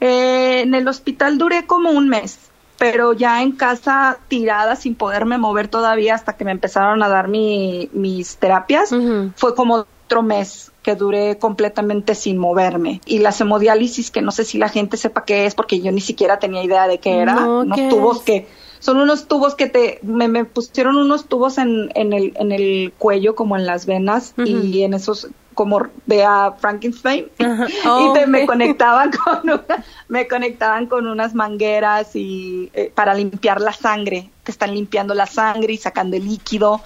Eh, 0.00 0.62
en 0.62 0.74
el 0.74 0.88
hospital 0.88 1.38
duré 1.38 1.66
como 1.66 1.90
un 1.90 2.08
mes 2.08 2.38
pero 2.78 3.12
ya 3.12 3.42
en 3.42 3.52
casa 3.52 4.18
tirada 4.28 4.76
sin 4.76 4.94
poderme 4.94 5.36
mover 5.36 5.66
todavía 5.66 6.14
hasta 6.14 6.36
que 6.36 6.44
me 6.44 6.52
empezaron 6.52 7.02
a 7.02 7.08
dar 7.08 7.26
mi, 7.26 7.90
mis 7.92 8.36
terapias, 8.36 8.94
fue 9.34 9.56
como 9.56 9.86
otro 10.06 10.22
mes 10.22 10.70
que 10.82 10.94
duré 10.94 11.38
completamente 11.38 12.14
sin 12.14 12.38
moverme. 12.38 13.00
Y 13.04 13.18
la 13.18 13.34
hemodiálisis, 13.38 14.12
que 14.12 14.22
no 14.22 14.30
sé 14.30 14.44
si 14.44 14.58
la 14.58 14.68
gente 14.68 14.96
sepa 14.96 15.24
qué 15.24 15.44
es, 15.44 15.56
porque 15.56 15.80
yo 15.80 15.90
ni 15.90 16.00
siquiera 16.00 16.38
tenía 16.38 16.62
idea 16.62 16.86
de 16.86 16.98
qué 16.98 17.18
era, 17.18 17.44
unos 17.44 17.88
tubos 17.88 18.22
que 18.22 18.46
son 18.78 18.98
unos 18.98 19.26
tubos 19.26 19.54
que 19.54 19.66
te 19.66 19.98
me, 20.02 20.28
me 20.28 20.44
pusieron 20.44 20.96
unos 20.96 21.26
tubos 21.26 21.58
en, 21.58 21.90
en, 21.94 22.12
el, 22.12 22.32
en 22.36 22.52
el 22.52 22.92
cuello 22.98 23.34
como 23.34 23.56
en 23.56 23.66
las 23.66 23.86
venas 23.86 24.34
y 24.36 24.82
en 24.82 24.94
esos 24.94 25.28
como 25.58 25.80
de 26.06 26.24
a 26.24 26.52
Frankenstein. 26.52 27.26
Y 27.38 28.26
me 28.28 28.46
conectaban 28.46 29.10
con 29.10 29.60
me 30.06 30.28
conectaban 30.28 30.86
con 30.86 31.08
unas 31.08 31.34
mangueras 31.34 32.14
y 32.14 32.70
eh, 32.74 32.92
para 32.94 33.12
limpiar 33.14 33.60
la 33.60 33.72
sangre 33.72 34.30
que 34.44 34.52
están 34.52 34.72
limpiando 34.72 35.14
la 35.14 35.26
sangre 35.26 35.72
y 35.72 35.76
sacando 35.76 36.16
el 36.16 36.26
líquido. 36.26 36.80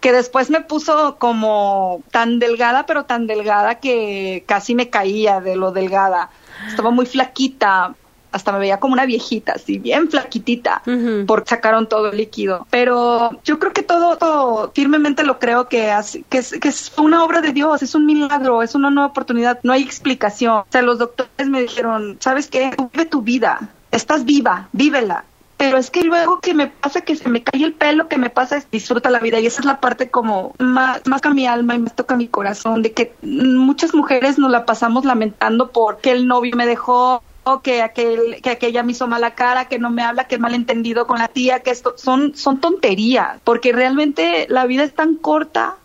Que 0.00 0.12
después 0.12 0.48
me 0.48 0.60
puso 0.60 1.16
como 1.18 2.02
tan 2.12 2.38
delgada 2.38 2.86
pero 2.86 3.04
tan 3.04 3.26
delgada 3.26 3.80
que 3.80 4.44
casi 4.46 4.76
me 4.76 4.90
caía 4.90 5.40
de 5.40 5.56
lo 5.56 5.72
delgada. 5.72 6.30
Estaba 6.68 6.90
muy 6.90 7.06
flaquita 7.06 7.96
hasta 8.34 8.52
me 8.52 8.58
veía 8.58 8.80
como 8.80 8.94
una 8.94 9.06
viejita, 9.06 9.52
así 9.52 9.78
bien 9.78 10.10
flaquitita, 10.10 10.82
porque 11.26 11.50
sacaron 11.50 11.88
todo 11.88 12.10
el 12.10 12.16
líquido. 12.16 12.66
Pero 12.68 13.30
yo 13.44 13.58
creo 13.60 13.72
que 13.72 13.82
todo, 13.82 14.18
todo 14.18 14.72
firmemente 14.74 15.22
lo 15.22 15.38
creo 15.38 15.68
que, 15.68 15.94
que, 16.28 16.38
es, 16.38 16.56
que 16.60 16.68
es 16.68 16.92
una 16.98 17.24
obra 17.24 17.40
de 17.40 17.52
Dios, 17.52 17.82
es 17.82 17.94
un 17.94 18.06
milagro, 18.06 18.62
es 18.62 18.74
una 18.74 18.90
nueva 18.90 19.10
oportunidad, 19.10 19.60
no 19.62 19.72
hay 19.72 19.82
explicación. 19.82 20.58
O 20.58 20.66
sea, 20.68 20.82
los 20.82 20.98
doctores 20.98 21.48
me 21.48 21.62
dijeron, 21.62 22.16
¿sabes 22.18 22.48
qué? 22.48 22.72
Vive 22.92 23.06
tu 23.06 23.22
vida, 23.22 23.70
estás 23.92 24.24
viva, 24.24 24.68
vívela 24.72 25.24
pero 25.56 25.78
es 25.78 25.90
que 25.90 26.02
luego 26.02 26.40
que 26.40 26.52
me 26.52 26.66
pasa 26.66 27.02
que 27.02 27.16
se 27.16 27.28
me 27.28 27.42
cae 27.42 27.62
el 27.62 27.72
pelo, 27.72 28.08
que 28.08 28.18
me 28.18 28.30
pasa 28.30 28.56
es 28.56 28.70
disfruta 28.70 29.10
la 29.10 29.20
vida 29.20 29.40
y 29.40 29.46
esa 29.46 29.60
es 29.60 29.66
la 29.66 29.80
parte 29.80 30.10
como 30.10 30.54
más, 30.58 31.06
más 31.06 31.24
a 31.24 31.30
mi 31.30 31.46
alma 31.46 31.74
y 31.74 31.78
más 31.78 31.94
toca 31.94 32.16
mi 32.16 32.28
corazón, 32.28 32.82
de 32.82 32.92
que 32.92 33.14
muchas 33.22 33.94
mujeres 33.94 34.38
nos 34.38 34.50
la 34.50 34.66
pasamos 34.66 35.04
lamentando 35.04 35.70
porque 35.70 36.10
el 36.10 36.26
novio 36.26 36.56
me 36.56 36.66
dejó, 36.66 37.22
o 37.44 37.60
que 37.60 37.82
aquel 37.82 38.40
que 38.42 38.50
aquella 38.50 38.82
me 38.82 38.92
hizo 38.92 39.06
mala 39.06 39.34
cara, 39.34 39.66
que 39.68 39.78
no 39.78 39.90
me 39.90 40.02
habla, 40.02 40.26
que 40.26 40.38
malentendido 40.38 41.06
con 41.06 41.18
la 41.18 41.28
tía, 41.28 41.60
que 41.60 41.70
esto 41.70 41.94
son 41.96 42.34
son 42.36 42.60
tonterías, 42.60 43.40
porque 43.44 43.72
realmente 43.72 44.46
la 44.48 44.66
vida 44.66 44.84
es 44.84 44.94
tan 44.94 45.16
corta, 45.16 45.76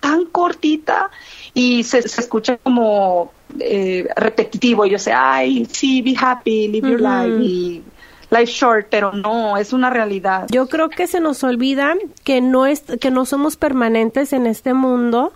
tan 0.00 0.26
cortita 0.26 1.10
y 1.54 1.84
se, 1.84 1.98
escucha 1.98 2.56
como 2.58 3.32
eh, 3.58 4.08
repetitivo. 4.16 4.86
Yo 4.86 4.98
sé, 4.98 5.12
ay, 5.12 5.66
sí, 5.70 6.02
be 6.02 6.14
happy, 6.18 6.68
live 6.68 6.90
your 6.90 7.00
life 7.00 7.42
y 7.42 7.82
life 8.30 8.46
short, 8.52 8.86
pero 8.90 9.12
no, 9.12 9.56
es 9.56 9.72
una 9.72 9.90
realidad. 9.90 10.46
Yo 10.50 10.66
creo 10.66 10.88
que 10.88 11.06
se 11.06 11.20
nos 11.20 11.44
olvida 11.44 11.94
que 12.24 12.40
no 12.40 12.66
es 12.66 12.82
que 13.00 13.10
no 13.10 13.24
somos 13.24 13.56
permanentes 13.56 14.32
en 14.32 14.46
este 14.46 14.74
mundo 14.74 15.32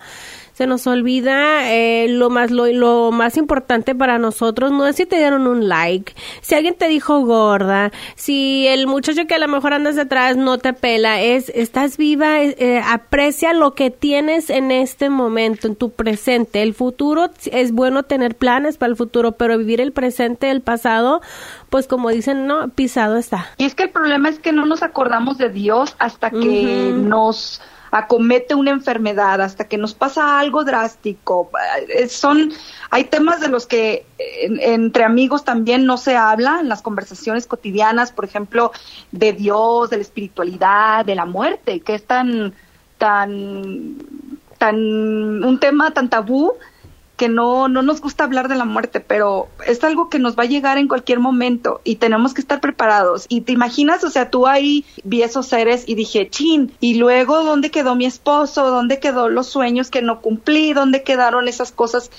se 0.54 0.66
nos 0.66 0.86
olvida 0.86 1.70
eh, 1.70 2.06
lo 2.08 2.30
más 2.30 2.50
lo, 2.50 2.66
lo, 2.66 3.10
más 3.10 3.36
importante 3.36 3.94
para 3.94 4.18
nosotros 4.18 4.72
no 4.72 4.86
es 4.86 4.96
si 4.96 5.04
te 5.04 5.16
dieron 5.16 5.46
un 5.46 5.68
like, 5.68 6.14
si 6.40 6.54
alguien 6.54 6.74
te 6.74 6.88
dijo 6.88 7.20
gorda, 7.20 7.90
si 8.14 8.66
el 8.68 8.86
muchacho 8.86 9.26
que 9.26 9.34
a 9.34 9.38
lo 9.38 9.48
mejor 9.48 9.74
andas 9.74 9.96
detrás 9.96 10.36
no 10.36 10.58
te 10.58 10.72
pela, 10.72 11.20
es 11.20 11.50
estás 11.54 11.96
viva, 11.96 12.42
eh, 12.42 12.54
eh, 12.58 12.82
aprecia 12.86 13.52
lo 13.52 13.74
que 13.74 13.90
tienes 13.90 14.48
en 14.50 14.70
este 14.70 15.10
momento, 15.10 15.66
en 15.66 15.76
tu 15.76 15.90
presente. 15.90 16.62
El 16.62 16.74
futuro 16.74 17.30
es 17.50 17.72
bueno 17.72 18.04
tener 18.04 18.36
planes 18.36 18.78
para 18.78 18.90
el 18.90 18.96
futuro, 18.96 19.32
pero 19.32 19.58
vivir 19.58 19.80
el 19.80 19.92
presente, 19.92 20.50
el 20.50 20.60
pasado, 20.60 21.20
pues 21.70 21.86
como 21.88 22.10
dicen, 22.10 22.46
no, 22.46 22.68
pisado 22.68 23.16
está. 23.16 23.46
Y 23.58 23.64
es 23.64 23.74
que 23.74 23.84
el 23.84 23.90
problema 23.90 24.28
es 24.28 24.38
que 24.38 24.52
no 24.52 24.66
nos 24.66 24.82
acordamos 24.82 25.38
de 25.38 25.50
Dios 25.50 25.96
hasta 25.98 26.30
que 26.30 26.92
nos 26.94 27.60
acomete 27.94 28.56
una 28.56 28.72
enfermedad, 28.72 29.40
hasta 29.40 29.68
que 29.68 29.78
nos 29.78 29.94
pasa 29.94 30.40
algo 30.40 30.64
drástico. 30.64 31.50
Eh, 31.88 32.08
son, 32.08 32.52
hay 32.90 33.04
temas 33.04 33.40
de 33.40 33.48
los 33.48 33.66
que 33.66 34.04
entre 34.18 35.04
amigos 35.04 35.44
también 35.44 35.86
no 35.86 35.96
se 35.96 36.16
habla 36.16 36.58
en 36.60 36.68
las 36.68 36.82
conversaciones 36.82 37.46
cotidianas, 37.46 38.10
por 38.10 38.24
ejemplo, 38.24 38.72
de 39.12 39.32
Dios, 39.32 39.90
de 39.90 39.98
la 39.98 40.02
espiritualidad, 40.02 41.04
de 41.04 41.14
la 41.14 41.24
muerte, 41.24 41.80
que 41.80 41.94
es 41.94 42.04
tan, 42.04 42.52
tan, 42.98 43.96
tan, 44.58 44.76
un 44.76 45.60
tema 45.60 45.92
tan 45.92 46.10
tabú 46.10 46.52
que 47.16 47.28
no, 47.28 47.68
no 47.68 47.82
nos 47.82 48.00
gusta 48.00 48.24
hablar 48.24 48.48
de 48.48 48.56
la 48.56 48.64
muerte, 48.64 49.00
pero 49.00 49.48
es 49.66 49.82
algo 49.84 50.08
que 50.08 50.18
nos 50.18 50.36
va 50.36 50.44
a 50.44 50.46
llegar 50.46 50.78
en 50.78 50.88
cualquier 50.88 51.20
momento 51.20 51.80
y 51.84 51.96
tenemos 51.96 52.34
que 52.34 52.40
estar 52.40 52.60
preparados. 52.60 53.26
Y 53.28 53.42
te 53.42 53.52
imaginas, 53.52 54.02
o 54.04 54.10
sea, 54.10 54.30
tú 54.30 54.46
ahí 54.46 54.84
vi 55.04 55.22
esos 55.22 55.46
seres 55.46 55.84
y 55.86 55.94
dije, 55.94 56.28
chin, 56.28 56.72
y 56.80 56.94
luego, 56.94 57.44
¿dónde 57.44 57.70
quedó 57.70 57.94
mi 57.94 58.06
esposo? 58.06 58.70
¿Dónde 58.70 58.98
quedó 58.98 59.28
los 59.28 59.46
sueños 59.46 59.90
que 59.90 60.02
no 60.02 60.20
cumplí? 60.20 60.72
¿Dónde 60.72 61.02
quedaron 61.04 61.46
esas 61.46 61.70
cosas 61.70 62.10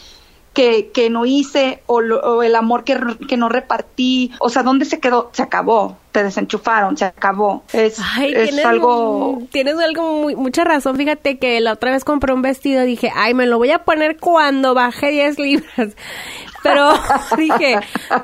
que, 0.55 0.89
que 0.91 1.09
no 1.09 1.25
hice 1.25 1.83
o, 1.85 2.01
el 2.41 2.55
amor 2.55 2.85
que, 2.85 2.97
que, 3.27 3.35
no 3.35 3.49
repartí, 3.49 4.31
o 4.39 4.49
sea, 4.49 4.63
¿dónde 4.63 4.85
se 4.85 5.01
quedó? 5.01 5.29
Se 5.33 5.43
acabó, 5.43 5.97
te 6.15 6.23
desenchufaron, 6.23 6.95
se 6.95 7.03
acabó. 7.03 7.65
Es, 7.73 7.99
es 8.21 8.65
algo... 8.65 9.39
Tienes 9.51 9.77
algo 9.79 10.13
muy, 10.13 10.33
mucha 10.37 10.63
razón, 10.63 10.95
fíjate 10.95 11.37
que 11.39 11.59
la 11.59 11.73
otra 11.73 11.91
vez 11.91 12.05
compré 12.05 12.31
un 12.31 12.41
vestido 12.41 12.83
y 12.83 12.87
dije, 12.87 13.11
ay, 13.13 13.33
me 13.33 13.45
lo 13.45 13.57
voy 13.57 13.71
a 13.71 13.79
poner 13.79 14.15
cuando 14.17 14.73
baje 14.73 15.11
10 15.11 15.39
libras 15.39 15.89
pero 16.63 16.93
dije, 17.37 17.79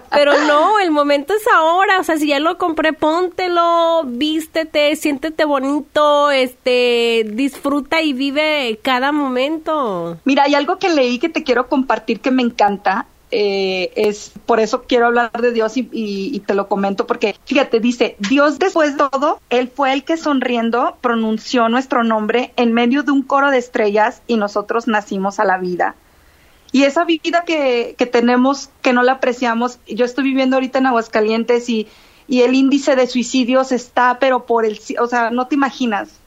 pero 0.10 0.32
no, 0.48 0.80
el 0.80 0.92
momento 0.92 1.34
es 1.34 1.44
ahora, 1.54 2.00
o 2.00 2.04
sea, 2.06 2.16
si 2.16 2.28
ya 2.28 2.40
lo 2.40 2.58
compré, 2.58 2.94
póntelo, 2.94 4.04
vístete, 4.06 4.96
siéntete 4.96 5.44
bonito, 5.44 6.32
este, 6.32 7.26
disfruta 7.28 8.02
y 8.02 8.14
vive 8.14 8.80
cada 8.82 9.12
momento. 9.12 10.18
Mira, 10.24 10.44
hay 10.44 10.56
algo 10.56 10.80
que 10.80 10.88
leí 10.88 11.20
que 11.20 11.28
te 11.28 11.44
quiero 11.44 11.68
compartir 11.68 12.22
que 12.22 12.32
me 12.32 12.42
encanta, 12.42 13.06
eh, 13.32 13.92
es 13.96 14.32
por 14.46 14.60
eso 14.60 14.84
quiero 14.84 15.08
hablar 15.08 15.32
de 15.32 15.52
Dios 15.52 15.78
y, 15.78 15.88
y, 15.92 16.40
te 16.42 16.54
lo 16.54 16.68
comento 16.68 17.08
porque 17.08 17.36
fíjate 17.46 17.80
dice 17.80 18.16
Dios 18.20 18.60
después 18.60 18.92
de 18.92 19.10
todo 19.10 19.40
él 19.50 19.72
fue 19.74 19.94
el 19.94 20.04
que 20.04 20.18
sonriendo 20.18 20.98
pronunció 21.02 21.70
nuestro 21.70 22.04
nombre 22.04 22.54
en 22.58 22.74
medio 22.74 23.04
de 23.04 23.12
un 23.12 23.24
coro 23.24 23.50
de 23.50 23.58
estrellas 23.58 24.22
y 24.28 24.38
nosotros 24.38 24.88
nacimos 24.88 25.40
a 25.40 25.46
la 25.46 25.58
vida 25.58 25.96
y 26.72 26.84
esa 26.84 27.04
vida 27.04 27.44
que, 27.46 27.96
que 27.98 28.06
tenemos, 28.06 28.70
que 28.82 28.94
no 28.94 29.04
la 29.04 29.14
apreciamos, 29.14 29.80
yo 29.88 30.06
estoy 30.06 30.24
viviendo 30.24 30.56
ahorita 30.56 30.80
en 30.80 30.88
Aguascalientes 30.88 31.70
y, 31.70 31.88
y 32.28 32.42
el 32.42 32.56
índice 32.56 32.96
de 32.96 33.08
suicidios 33.08 33.72
está, 33.74 34.18
pero 34.20 34.46
por 34.46 34.66
el, 34.66 34.80
o 35.00 35.08
sea, 35.08 35.32
no 35.32 35.48
te 35.48 35.56
imaginas. 35.56 36.21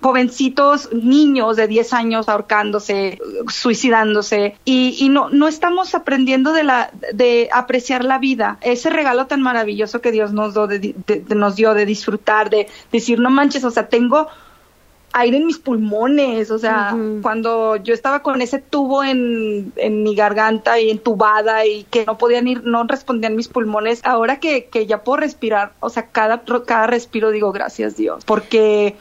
Jovencitos, 0.00 0.92
niños 0.92 1.56
de 1.56 1.66
10 1.66 1.92
años 1.92 2.28
ahorcándose, 2.28 3.18
suicidándose. 3.48 4.56
Y, 4.64 4.96
y, 4.98 5.08
no, 5.08 5.30
no 5.30 5.48
estamos 5.48 5.94
aprendiendo 5.94 6.52
de, 6.52 6.64
la, 6.64 6.90
de 7.12 7.48
apreciar 7.52 8.04
la 8.04 8.18
vida, 8.18 8.58
ese 8.60 8.90
regalo 8.90 9.26
tan 9.26 9.42
maravilloso 9.42 10.00
que 10.00 10.12
Dios 10.12 10.32
nos, 10.32 10.54
do 10.54 10.66
de, 10.66 10.94
nos 11.34 11.56
dio 11.56 11.74
de 11.74 11.86
disfrutar, 11.86 12.50
de 12.50 12.68
decir, 12.92 13.18
no 13.18 13.30
manches, 13.30 13.64
o 13.64 13.70
sea, 13.70 13.88
tengo 13.88 14.28
aire 15.16 15.38
en 15.38 15.46
mis 15.46 15.58
pulmones, 15.58 16.50
o 16.50 16.58
sea, 16.58 16.94
cuando 17.22 17.76
yo 17.76 17.94
estaba 17.94 18.20
con 18.20 18.42
ese 18.42 18.58
tubo 18.58 19.02
en, 19.02 19.72
en, 19.76 20.02
mi 20.02 20.14
garganta 20.14 20.78
y 20.78 20.90
entubada 20.90 21.64
y 21.64 21.84
que 21.84 22.04
no 22.04 22.18
podían 22.18 22.46
ir, 22.46 22.64
no 22.64 22.84
respondían 22.84 23.34
mis 23.34 23.48
pulmones, 23.48 24.02
ahora 24.04 24.40
que, 24.40 24.66
que 24.66 24.86
ya 24.86 25.02
puedo 25.04 25.16
respirar, 25.16 25.72
o 25.80 25.88
sea, 25.88 26.08
cada, 26.08 26.42
cada 26.66 26.86
respiro 26.86 27.30
digo 27.30 27.50
gracias 27.50 27.96
Dios, 27.96 28.26
porque 28.26 28.96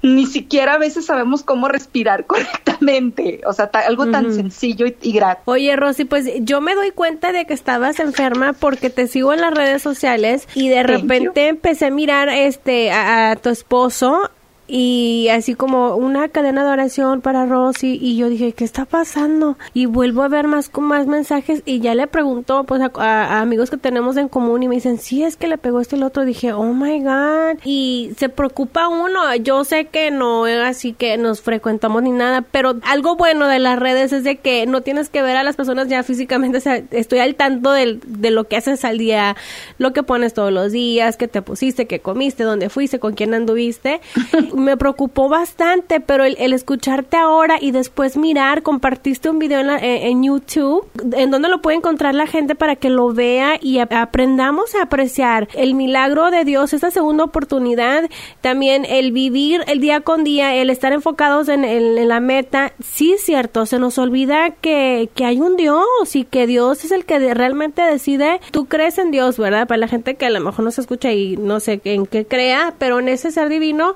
ni 0.00 0.24
siquiera 0.24 0.74
a 0.74 0.78
veces 0.78 1.04
sabemos 1.04 1.42
cómo 1.42 1.68
respirar 1.68 2.24
correctamente, 2.26 3.42
o 3.46 3.52
sea, 3.52 3.70
algo 3.86 4.06
tan 4.06 4.32
sencillo 4.32 4.86
y, 4.86 5.12
grato. 5.12 5.42
Oye, 5.44 5.76
Rosy, 5.76 6.06
pues 6.06 6.26
yo 6.40 6.62
me 6.62 6.74
doy 6.74 6.90
cuenta 6.90 7.32
de 7.32 7.44
que 7.44 7.52
estabas 7.52 8.00
enferma 8.00 8.54
porque 8.54 8.88
te 8.88 9.08
sigo 9.08 9.34
en 9.34 9.42
las 9.42 9.52
redes 9.52 9.82
sociales 9.82 10.48
y 10.54 10.70
de 10.70 10.84
repente 10.84 11.48
empecé 11.48 11.86
a 11.86 11.90
mirar 11.90 12.30
este 12.30 12.92
a 12.92 13.36
tu 13.36 13.50
esposo 13.50 14.30
y 14.66 15.28
así 15.30 15.54
como 15.54 15.94
una 15.96 16.28
cadena 16.28 16.64
de 16.64 16.70
oración 16.70 17.20
para 17.20 17.44
Rosy 17.44 17.98
y 18.00 18.16
yo 18.16 18.30
dije 18.30 18.52
qué 18.52 18.64
está 18.64 18.86
pasando 18.86 19.58
y 19.74 19.84
vuelvo 19.84 20.22
a 20.22 20.28
ver 20.28 20.46
más 20.46 20.70
con 20.70 20.84
más 20.84 21.06
mensajes 21.06 21.62
y 21.66 21.80
ya 21.80 21.94
le 21.94 22.06
pregunto 22.06 22.64
pues 22.64 22.80
a, 22.80 23.40
amigos 23.40 23.68
que 23.68 23.76
tenemos 23.76 24.16
en 24.16 24.28
común 24.28 24.62
y 24.62 24.68
me 24.68 24.76
dicen 24.76 24.98
sí 24.98 25.22
es 25.22 25.36
que 25.36 25.48
le 25.48 25.58
pegó 25.58 25.80
esto 25.80 25.96
y 25.96 25.98
el 25.98 26.04
otro 26.04 26.24
dije 26.24 26.54
oh 26.54 26.72
my 26.72 27.00
god 27.00 27.58
y 27.64 28.12
se 28.16 28.28
preocupa 28.28 28.88
uno. 28.88 29.34
Yo 29.36 29.64
sé 29.64 29.86
que 29.86 30.10
no 30.10 30.46
es 30.46 30.58
así 30.58 30.92
que 30.92 31.18
nos 31.18 31.42
frecuentamos 31.42 32.02
ni 32.02 32.10
nada 32.10 32.42
pero 32.42 32.76
algo 32.84 33.16
bueno 33.16 33.48
de 33.48 33.58
las 33.58 33.78
redes 33.78 34.12
es 34.12 34.24
de 34.24 34.36
que 34.36 34.64
no 34.66 34.80
tienes 34.80 35.10
que 35.10 35.20
ver 35.20 35.36
a 35.36 35.42
las 35.42 35.56
personas 35.56 35.88
ya 35.88 36.02
físicamente 36.02 36.86
estoy 36.90 37.18
al 37.18 37.34
tanto 37.34 37.72
de, 37.72 38.00
de 38.06 38.30
lo 38.30 38.44
que 38.44 38.56
haces 38.56 38.84
al 38.86 38.96
día 38.96 39.36
lo 39.76 39.92
que 39.92 40.02
pones 40.02 40.32
todos 40.32 40.52
los 40.52 40.72
días 40.72 41.18
qué 41.18 41.28
te 41.28 41.42
pusiste 41.42 41.86
qué 41.86 42.00
comiste 42.00 42.44
dónde 42.44 42.70
fuiste 42.70 42.98
con 42.98 43.12
quién 43.12 43.34
anduviste 43.34 44.00
me 44.54 44.76
preocupó 44.76 45.28
bastante, 45.28 46.00
pero 46.00 46.24
el, 46.24 46.52
escucharte 46.52 47.16
ahora 47.16 47.56
y 47.60 47.70
después 47.70 48.16
mirar, 48.16 48.62
compartiste 48.62 49.28
un 49.28 49.38
video 49.38 49.60
en, 49.60 50.22
YouTube, 50.22 50.86
en 51.16 51.30
donde 51.30 51.48
lo 51.48 51.60
puede 51.60 51.76
encontrar 51.76 52.14
la 52.14 52.26
gente 52.26 52.54
para 52.54 52.76
que 52.76 52.90
lo 52.90 53.12
vea 53.12 53.58
y 53.60 53.78
aprendamos 53.78 54.74
a 54.74 54.82
apreciar 54.82 55.48
el 55.54 55.74
milagro 55.74 56.30
de 56.30 56.44
Dios, 56.44 56.72
esa 56.72 56.90
segunda 56.90 57.24
oportunidad, 57.24 58.08
también 58.40 58.84
el 58.84 59.12
vivir 59.12 59.62
el 59.66 59.80
día 59.80 60.00
con 60.00 60.24
día, 60.24 60.54
el 60.54 60.70
estar 60.70 60.92
enfocados 60.92 61.48
en, 61.48 61.64
la 62.08 62.20
meta. 62.20 62.72
Sí, 62.82 63.16
cierto, 63.18 63.66
se 63.66 63.78
nos 63.78 63.98
olvida 63.98 64.50
que, 64.50 65.08
que 65.14 65.24
hay 65.24 65.40
un 65.40 65.56
Dios 65.56 65.84
y 66.14 66.24
que 66.24 66.46
Dios 66.46 66.84
es 66.84 66.92
el 66.92 67.04
que 67.04 67.34
realmente 67.34 67.82
decide. 67.82 68.40
Tú 68.50 68.66
crees 68.66 68.98
en 68.98 69.10
Dios, 69.10 69.38
¿verdad? 69.38 69.66
Para 69.66 69.78
la 69.78 69.88
gente 69.88 70.14
que 70.16 70.26
a 70.26 70.30
lo 70.30 70.40
mejor 70.40 70.64
no 70.64 70.70
se 70.70 70.80
escucha 70.80 71.12
y 71.12 71.36
no 71.36 71.60
sé 71.60 71.80
en 71.84 72.06
qué 72.06 72.26
crea, 72.26 72.74
pero 72.78 72.98
en 72.98 73.08
ese 73.08 73.30
ser 73.30 73.48
divino 73.48 73.94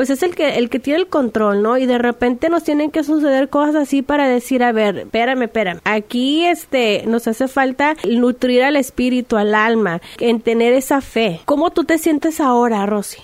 pues 0.00 0.08
es 0.08 0.22
el 0.22 0.34
que, 0.34 0.56
el 0.56 0.70
que 0.70 0.78
tiene 0.78 0.98
el 0.98 1.08
control, 1.08 1.60
¿no? 1.60 1.76
Y 1.76 1.84
de 1.84 1.98
repente 1.98 2.48
nos 2.48 2.64
tienen 2.64 2.90
que 2.90 3.04
suceder 3.04 3.50
cosas 3.50 3.74
así 3.74 4.00
para 4.00 4.26
decir, 4.26 4.64
a 4.64 4.72
ver, 4.72 5.00
espérame, 5.00 5.42
espérame, 5.42 5.80
aquí 5.84 6.46
este, 6.46 7.04
nos 7.06 7.28
hace 7.28 7.48
falta 7.48 7.94
nutrir 8.08 8.62
al 8.62 8.76
espíritu, 8.76 9.36
al 9.36 9.54
alma, 9.54 10.00
en 10.18 10.40
tener 10.40 10.72
esa 10.72 11.02
fe. 11.02 11.42
¿Cómo 11.44 11.68
tú 11.70 11.84
te 11.84 11.98
sientes 11.98 12.40
ahora, 12.40 12.86
Rosy? 12.86 13.18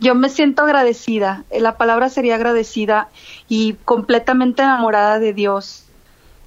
Yo 0.00 0.16
me 0.16 0.30
siento 0.30 0.64
agradecida, 0.64 1.44
la 1.56 1.76
palabra 1.76 2.08
sería 2.08 2.34
agradecida 2.34 3.08
y 3.48 3.74
completamente 3.84 4.62
enamorada 4.62 5.20
de 5.20 5.32
Dios. 5.32 5.84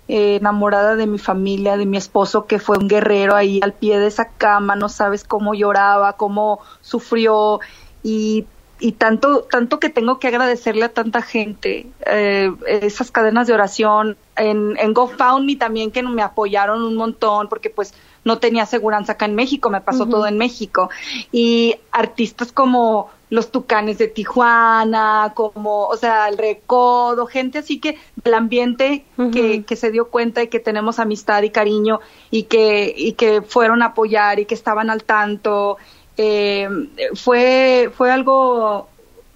eh, 0.10 0.36
enamorada 0.42 0.98
de 0.98 1.08
mi 1.08 1.20
familia, 1.20 1.78
de 1.78 1.86
mi 1.86 1.96
esposo 1.96 2.48
que 2.48 2.60
fue 2.60 2.78
un 2.78 2.90
guerrero 2.90 3.34
ahí 3.34 3.62
al 3.64 3.72
pie 3.72 3.98
de 3.98 4.08
esa 4.08 4.26
cama, 4.26 4.76
no 4.76 4.90
sabes 4.90 5.24
cómo 5.24 5.54
lloraba, 5.54 6.18
cómo 6.18 6.60
sufrió 6.82 7.62
y, 8.04 8.46
y 8.82 8.94
tanto, 8.94 9.44
tanto 9.44 9.80
que 9.80 9.90
tengo 9.90 10.20
que 10.20 10.28
agradecerle 10.28 10.86
a 10.86 10.90
tanta 10.90 11.22
gente, 11.22 11.88
eh, 12.06 12.52
esas 12.68 13.12
cadenas 13.12 13.48
de 13.48 13.54
oración, 13.54 14.18
en, 14.36 14.76
en 14.78 14.94
GoFundMe 14.94 15.56
también 15.56 15.92
que 15.92 16.02
me 16.02 16.24
apoyaron 16.24 16.82
un 16.82 16.96
montón 16.96 17.48
porque 17.48 17.70
pues 17.70 17.94
no 18.24 18.40
tenía 18.40 18.64
aseguranza 18.64 19.14
acá 19.14 19.26
en 19.26 19.36
México, 19.36 19.70
me 19.70 19.82
pasó 19.82 20.08
todo 20.08 20.28
en 20.28 20.38
México. 20.38 20.90
Y 21.32 21.76
artistas 21.92 22.52
como 22.52 23.10
los 23.30 23.50
Tucanes 23.50 23.98
de 23.98 24.08
Tijuana, 24.08 25.32
como, 25.36 25.86
o 25.86 25.98
sea, 25.98 26.28
el 26.28 26.38
Recodo, 26.38 27.26
gente 27.26 27.60
así 27.60 27.80
que 27.80 27.98
el 28.24 28.34
ambiente 28.34 29.06
que, 29.32 29.64
que, 29.64 29.76
se 29.76 29.90
dio 29.90 30.10
cuenta 30.10 30.44
y 30.44 30.50
que 30.50 30.60
tenemos 30.60 31.00
amistad 31.00 31.42
y 31.42 31.50
cariño 31.50 32.02
y 32.30 32.44
que, 32.44 32.94
y 32.96 33.14
que 33.14 33.42
fueron 33.42 33.82
a 33.82 33.88
apoyar 33.88 34.40
y 34.40 34.46
que 34.46 34.54
estaban 34.54 34.90
al 34.90 35.04
tanto. 35.04 35.78
Eh, 36.22 36.70
fue, 37.16 37.92
fue 37.96 38.12
algo 38.12 38.88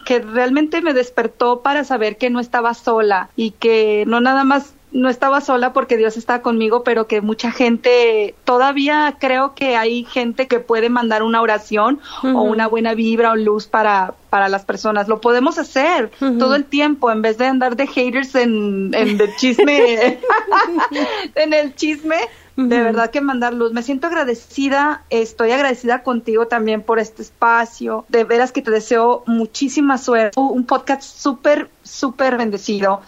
que 0.06 0.20
realmente 0.20 0.82
me 0.82 0.94
despertó 0.94 1.62
para 1.62 1.84
saber 1.84 2.18
que 2.18 2.30
no 2.30 2.40
estaba 2.40 2.76
sola 2.76 3.30
y 3.36 3.52
que 3.52 4.04
no 4.06 4.22
nada 4.22 4.44
más 4.44 4.76
no 4.92 5.10
estaba 5.10 5.42
sola 5.42 5.74
porque 5.74 5.98
Dios 5.98 6.16
está 6.16 6.42
conmigo, 6.42 6.84
pero 6.84 7.06
que 7.06 7.20
mucha 7.20 7.52
gente, 7.52 8.34
todavía 8.46 9.18
creo 9.20 9.54
que 9.54 9.76
hay 9.76 10.06
gente 10.06 10.48
que 10.48 10.60
puede 10.60 10.90
mandar 10.90 11.22
una 11.22 11.42
oración 11.42 12.00
o 12.24 12.42
una 12.44 12.68
buena 12.68 12.94
vibra 12.94 13.32
o 13.32 13.36
luz 13.36 13.68
para, 13.68 14.14
para 14.30 14.48
las 14.48 14.64
personas. 14.64 15.10
Lo 15.10 15.20
podemos 15.20 15.58
hacer 15.58 16.12
todo 16.40 16.56
el 16.56 16.64
tiempo 16.64 17.12
en 17.12 17.22
vez 17.22 17.38
de 17.38 17.48
andar 17.48 17.76
de 17.76 17.88
haters 17.88 18.36
en, 18.36 18.94
en 18.94 19.20
el 19.20 19.36
chisme, 19.36 20.18
en 21.36 21.54
el 21.54 21.76
chisme. 21.76 22.18
De 22.56 22.82
verdad 22.82 23.10
que 23.12 23.20
mandar 23.20 23.54
luz. 23.54 23.74
Me 23.74 23.84
siento 23.84 24.08
agradecida, 24.08 25.04
estoy 25.10 25.52
agradecida 25.52 26.04
contigo 26.04 26.48
también 26.48 26.82
por 26.82 27.00
este 27.00 27.22
espacio. 27.22 28.06
De 28.08 28.24
veras 28.24 28.54
que 28.54 28.62
te 28.62 28.72
deseo 28.72 29.24
muchísima 29.28 29.98
suerte. 29.98 30.40
Un 30.40 30.66
podcast 30.66 31.04
súper, 31.04 31.70
súper 31.84 32.38
bendecido 32.38 33.02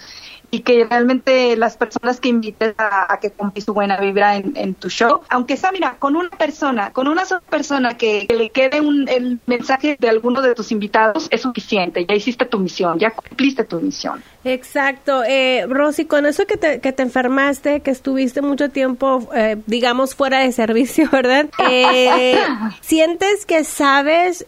y 0.50 0.60
que 0.60 0.86
realmente 0.86 1.58
las 1.58 1.76
personas 1.78 2.20
que 2.20 2.30
invites 2.30 2.74
a, 2.78 3.20
que 3.22 3.32
compres 3.32 3.66
su 3.66 3.74
buena 3.74 3.98
vibra 3.98 4.38
en, 4.38 4.74
tu 4.76 4.90
show, 4.90 5.22
aunque 5.30 5.58
sea, 5.58 5.72
mira, 5.72 5.98
con 6.00 6.16
una 6.16 6.30
persona, 6.30 6.92
con 6.94 7.08
una 7.08 7.26
sola 7.26 7.42
persona 7.42 7.98
que, 7.98 8.28
le 8.30 8.50
quede 8.50 8.80
un, 8.80 9.10
el 9.10 9.40
mensaje 9.46 9.98
de 10.00 10.10
alguno 10.10 10.42
de 10.42 10.56
tus 10.56 10.72
invitados, 10.72 11.28
es 11.32 11.42
suficiente, 11.42 12.06
ya 12.06 12.16
hiciste 12.16 12.46
tu 12.46 12.60
misión, 12.60 12.98
ya 13.00 13.12
cumpliste 13.12 13.64
tu 13.64 13.82
misión. 13.82 14.24
Exacto. 14.44 15.24
Eh, 15.26 15.66
Rosy, 15.68 16.06
con 16.06 16.26
eso 16.26 16.46
que 16.46 16.56
te, 16.56 16.80
que 16.80 16.94
te 16.94 17.04
enfermaste, 17.04 17.82
que 17.82 17.92
estuviste 17.92 18.42
mucho 18.42 18.70
tiempo, 18.70 19.28
eh, 19.36 19.58
digamos, 19.66 20.16
fuera 20.16 20.40
de 20.40 20.52
servicio, 20.52 21.10
¿verdad? 21.12 21.48
Eh, 21.70 22.38
¿Sientes 22.82 23.46
que 23.46 23.64
sabes 23.64 24.46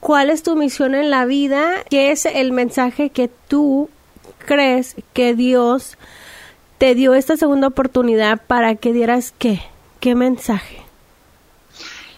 cuál 0.00 0.30
es 0.30 0.42
tu 0.42 0.56
misión 0.56 0.94
en 0.94 1.10
la 1.10 1.24
vida? 1.24 1.84
¿Qué 1.88 2.10
es 2.10 2.26
el 2.26 2.52
mensaje 2.52 3.10
que 3.10 3.30
tú 3.48 3.88
crees 4.46 4.96
que 5.12 5.34
Dios 5.34 5.98
te 6.78 6.94
dio 6.94 7.14
esta 7.14 7.36
segunda 7.36 7.68
oportunidad 7.68 8.40
para 8.46 8.76
que 8.76 8.92
dieras 8.92 9.34
qué? 9.38 9.60
¿Qué 10.00 10.14
mensaje? 10.14 10.82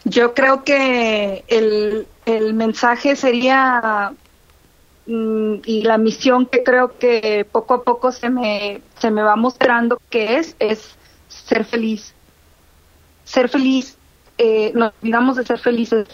Yo 0.05 0.35
creo 0.35 0.65
que 0.65 1.45
el, 1.49 2.07
el 2.25 2.55
mensaje 2.55 3.17
sería 3.17 4.13
mm, 5.07 5.55
y 5.65 5.83
la 5.83 5.99
misión 5.99 6.47
que 6.47 6.63
creo 6.63 6.99
que 6.99 7.47
poco 7.51 7.75
a 7.75 7.83
poco 7.83 8.13
se 8.13 8.31
me, 8.31 8.81
se 8.99 9.11
me 9.11 9.23
va 9.23 9.37
mostrando 9.37 10.01
que 10.11 10.37
es, 10.39 10.57
es 10.59 10.97
ser 11.29 11.65
feliz. 11.65 12.15
Ser 13.25 13.49
feliz, 13.49 13.99
eh, 14.39 14.73
nos 14.75 14.93
olvidamos 15.03 15.37
de 15.37 15.45
ser 15.45 15.59
felices. 15.59 16.09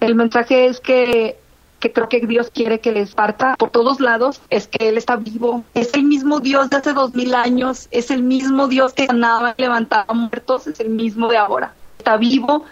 El 0.00 0.14
mensaje 0.14 0.66
es 0.66 0.80
que 0.80 1.38
que 1.82 1.92
creo 1.92 2.08
que 2.08 2.20
Dios 2.20 2.48
quiere 2.54 2.78
que 2.78 2.92
les 2.92 3.12
parta 3.12 3.56
por 3.56 3.70
todos 3.70 3.98
lados 3.98 4.40
es 4.50 4.68
que 4.68 4.88
Él 4.88 4.96
está 4.96 5.16
vivo. 5.16 5.64
Es 5.74 5.92
el 5.94 6.04
mismo 6.04 6.38
Dios 6.38 6.70
de 6.70 6.76
hace 6.76 6.92
dos 6.92 7.12
mil 7.12 7.34
años, 7.34 7.88
es 7.90 8.12
el 8.12 8.22
mismo 8.22 8.68
Dios 8.68 8.92
que 8.94 9.06
sanaba 9.06 9.54
y 9.58 9.62
levantaba 9.62 10.14
muertos, 10.14 10.68
es 10.68 10.78
el 10.78 10.90
mismo 10.90 11.28
de 11.28 11.38
ahora. 11.38 11.74
Está 11.98 12.16
vivo, 12.16 12.64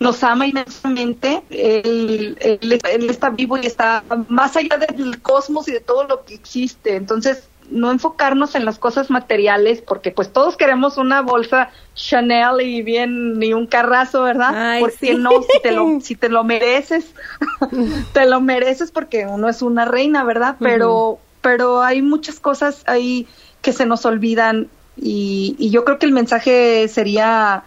nos 0.00 0.24
ama 0.24 0.48
inmensamente, 0.48 1.44
él, 1.50 2.36
él, 2.40 3.08
está 3.08 3.30
vivo 3.30 3.56
y 3.56 3.66
está 3.66 4.02
más 4.28 4.56
allá 4.56 4.78
del 4.78 5.22
cosmos 5.22 5.68
y 5.68 5.72
de 5.72 5.80
todo 5.80 6.02
lo 6.04 6.24
que 6.24 6.34
existe. 6.34 6.96
Entonces, 6.96 7.48
no 7.70 7.90
enfocarnos 7.90 8.54
en 8.54 8.64
las 8.64 8.78
cosas 8.78 9.10
materiales, 9.10 9.80
porque 9.80 10.10
pues 10.10 10.32
todos 10.32 10.56
queremos 10.56 10.96
una 10.96 11.22
bolsa 11.22 11.70
Chanel 11.94 12.60
y 12.60 12.82
bien 12.82 13.38
ni 13.38 13.52
un 13.52 13.66
carrazo, 13.66 14.22
¿verdad? 14.22 14.78
porque 14.80 15.14
no, 15.14 15.30
si 15.42 15.60
te 15.62 15.72
lo, 15.72 15.86
si 16.00 16.14
te 16.16 16.28
lo 16.28 16.44
mereces, 16.44 17.14
te 18.12 18.26
lo 18.26 18.40
mereces 18.40 18.90
porque 18.90 19.26
uno 19.26 19.48
es 19.48 19.62
una 19.62 19.84
reina, 19.84 20.24
¿verdad? 20.24 20.56
Pero, 20.58 21.18
pero 21.40 21.82
hay 21.82 22.02
muchas 22.02 22.40
cosas 22.40 22.82
ahí 22.86 23.26
que 23.62 23.72
se 23.72 23.86
nos 23.86 24.04
olvidan 24.04 24.68
y, 24.96 25.56
y 25.58 25.70
yo 25.70 25.84
creo 25.84 25.98
que 25.98 26.06
el 26.06 26.12
mensaje 26.12 26.88
sería 26.88 27.64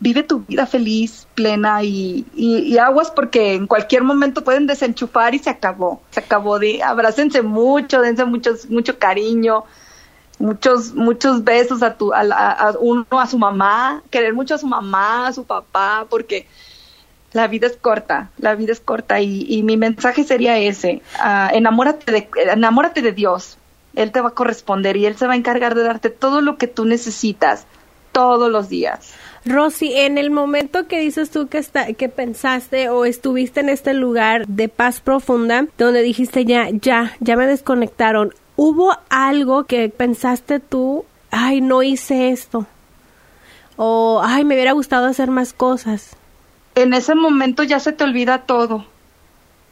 vive 0.00 0.22
tu 0.22 0.40
vida 0.40 0.66
feliz, 0.66 1.26
plena 1.34 1.82
y, 1.82 2.26
y, 2.34 2.78
aguas 2.78 3.10
porque 3.10 3.54
en 3.54 3.66
cualquier 3.66 4.02
momento 4.02 4.42
pueden 4.42 4.66
desenchufar 4.66 5.34
y 5.34 5.38
se 5.38 5.50
acabó. 5.50 6.00
Se 6.10 6.20
acabó 6.20 6.58
de 6.58 6.82
abrácense 6.82 7.42
mucho, 7.42 8.00
dense 8.00 8.24
muchos, 8.24 8.68
mucho 8.70 8.98
cariño, 8.98 9.64
muchos, 10.38 10.94
muchos 10.94 11.44
besos 11.44 11.82
a 11.82 11.94
tu, 11.94 12.12
a, 12.14 12.74
uno 12.80 13.06
a 13.12 13.26
su 13.26 13.38
mamá, 13.38 14.02
querer 14.10 14.32
mucho 14.32 14.54
a 14.54 14.58
su 14.58 14.66
mamá, 14.66 15.28
a 15.28 15.32
su 15.34 15.44
papá, 15.44 16.06
porque 16.08 16.46
la 17.32 17.46
vida 17.46 17.66
es 17.66 17.76
corta, 17.76 18.30
la 18.38 18.54
vida 18.54 18.72
es 18.72 18.80
corta 18.80 19.20
y, 19.20 19.44
y 19.48 19.62
mi 19.62 19.76
mensaje 19.76 20.24
sería 20.24 20.58
ese, 20.58 21.02
uh, 21.22 21.54
enamórate 21.54 22.10
de, 22.10 22.28
enamórate 22.52 23.02
de 23.02 23.12
Dios, 23.12 23.58
Él 23.94 24.12
te 24.12 24.20
va 24.22 24.30
a 24.30 24.34
corresponder 24.34 24.96
y 24.96 25.04
Él 25.04 25.16
se 25.16 25.26
va 25.26 25.34
a 25.34 25.36
encargar 25.36 25.74
de 25.74 25.84
darte 25.84 26.08
todo 26.08 26.40
lo 26.40 26.56
que 26.56 26.66
tú 26.66 26.86
necesitas 26.86 27.66
todos 28.12 28.50
los 28.50 28.68
días. 28.68 29.12
Rosy, 29.44 29.94
en 29.94 30.18
el 30.18 30.30
momento 30.30 30.86
que 30.86 31.00
dices 31.00 31.30
tú 31.30 31.48
que, 31.48 31.58
está, 31.58 31.92
que 31.94 32.08
pensaste 32.08 32.90
o 32.90 33.04
estuviste 33.04 33.60
en 33.60 33.68
este 33.68 33.94
lugar 33.94 34.46
de 34.46 34.68
paz 34.68 35.00
profunda, 35.00 35.66
donde 35.78 36.02
dijiste 36.02 36.44
ya, 36.44 36.68
ya, 36.70 37.16
ya 37.20 37.36
me 37.36 37.46
desconectaron, 37.46 38.34
¿hubo 38.56 38.96
algo 39.08 39.64
que 39.64 39.88
pensaste 39.88 40.60
tú, 40.60 41.04
ay, 41.30 41.62
no 41.62 41.82
hice 41.82 42.30
esto? 42.30 42.66
O, 43.76 44.20
ay, 44.22 44.44
me 44.44 44.54
hubiera 44.54 44.72
gustado 44.72 45.06
hacer 45.06 45.30
más 45.30 45.54
cosas. 45.54 46.16
En 46.74 46.92
ese 46.92 47.14
momento 47.14 47.62
ya 47.62 47.80
se 47.80 47.92
te 47.92 48.04
olvida 48.04 48.42
todo. 48.42 48.84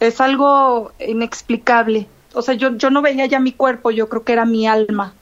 Es 0.00 0.20
algo 0.20 0.92
inexplicable. 0.98 2.06
O 2.32 2.40
sea, 2.40 2.54
yo, 2.54 2.76
yo 2.76 2.90
no 2.90 3.02
veía 3.02 3.26
ya 3.26 3.38
mi 3.38 3.52
cuerpo, 3.52 3.90
yo 3.90 4.08
creo 4.08 4.24
que 4.24 4.32
era 4.32 4.46
mi 4.46 4.66
alma 4.66 5.12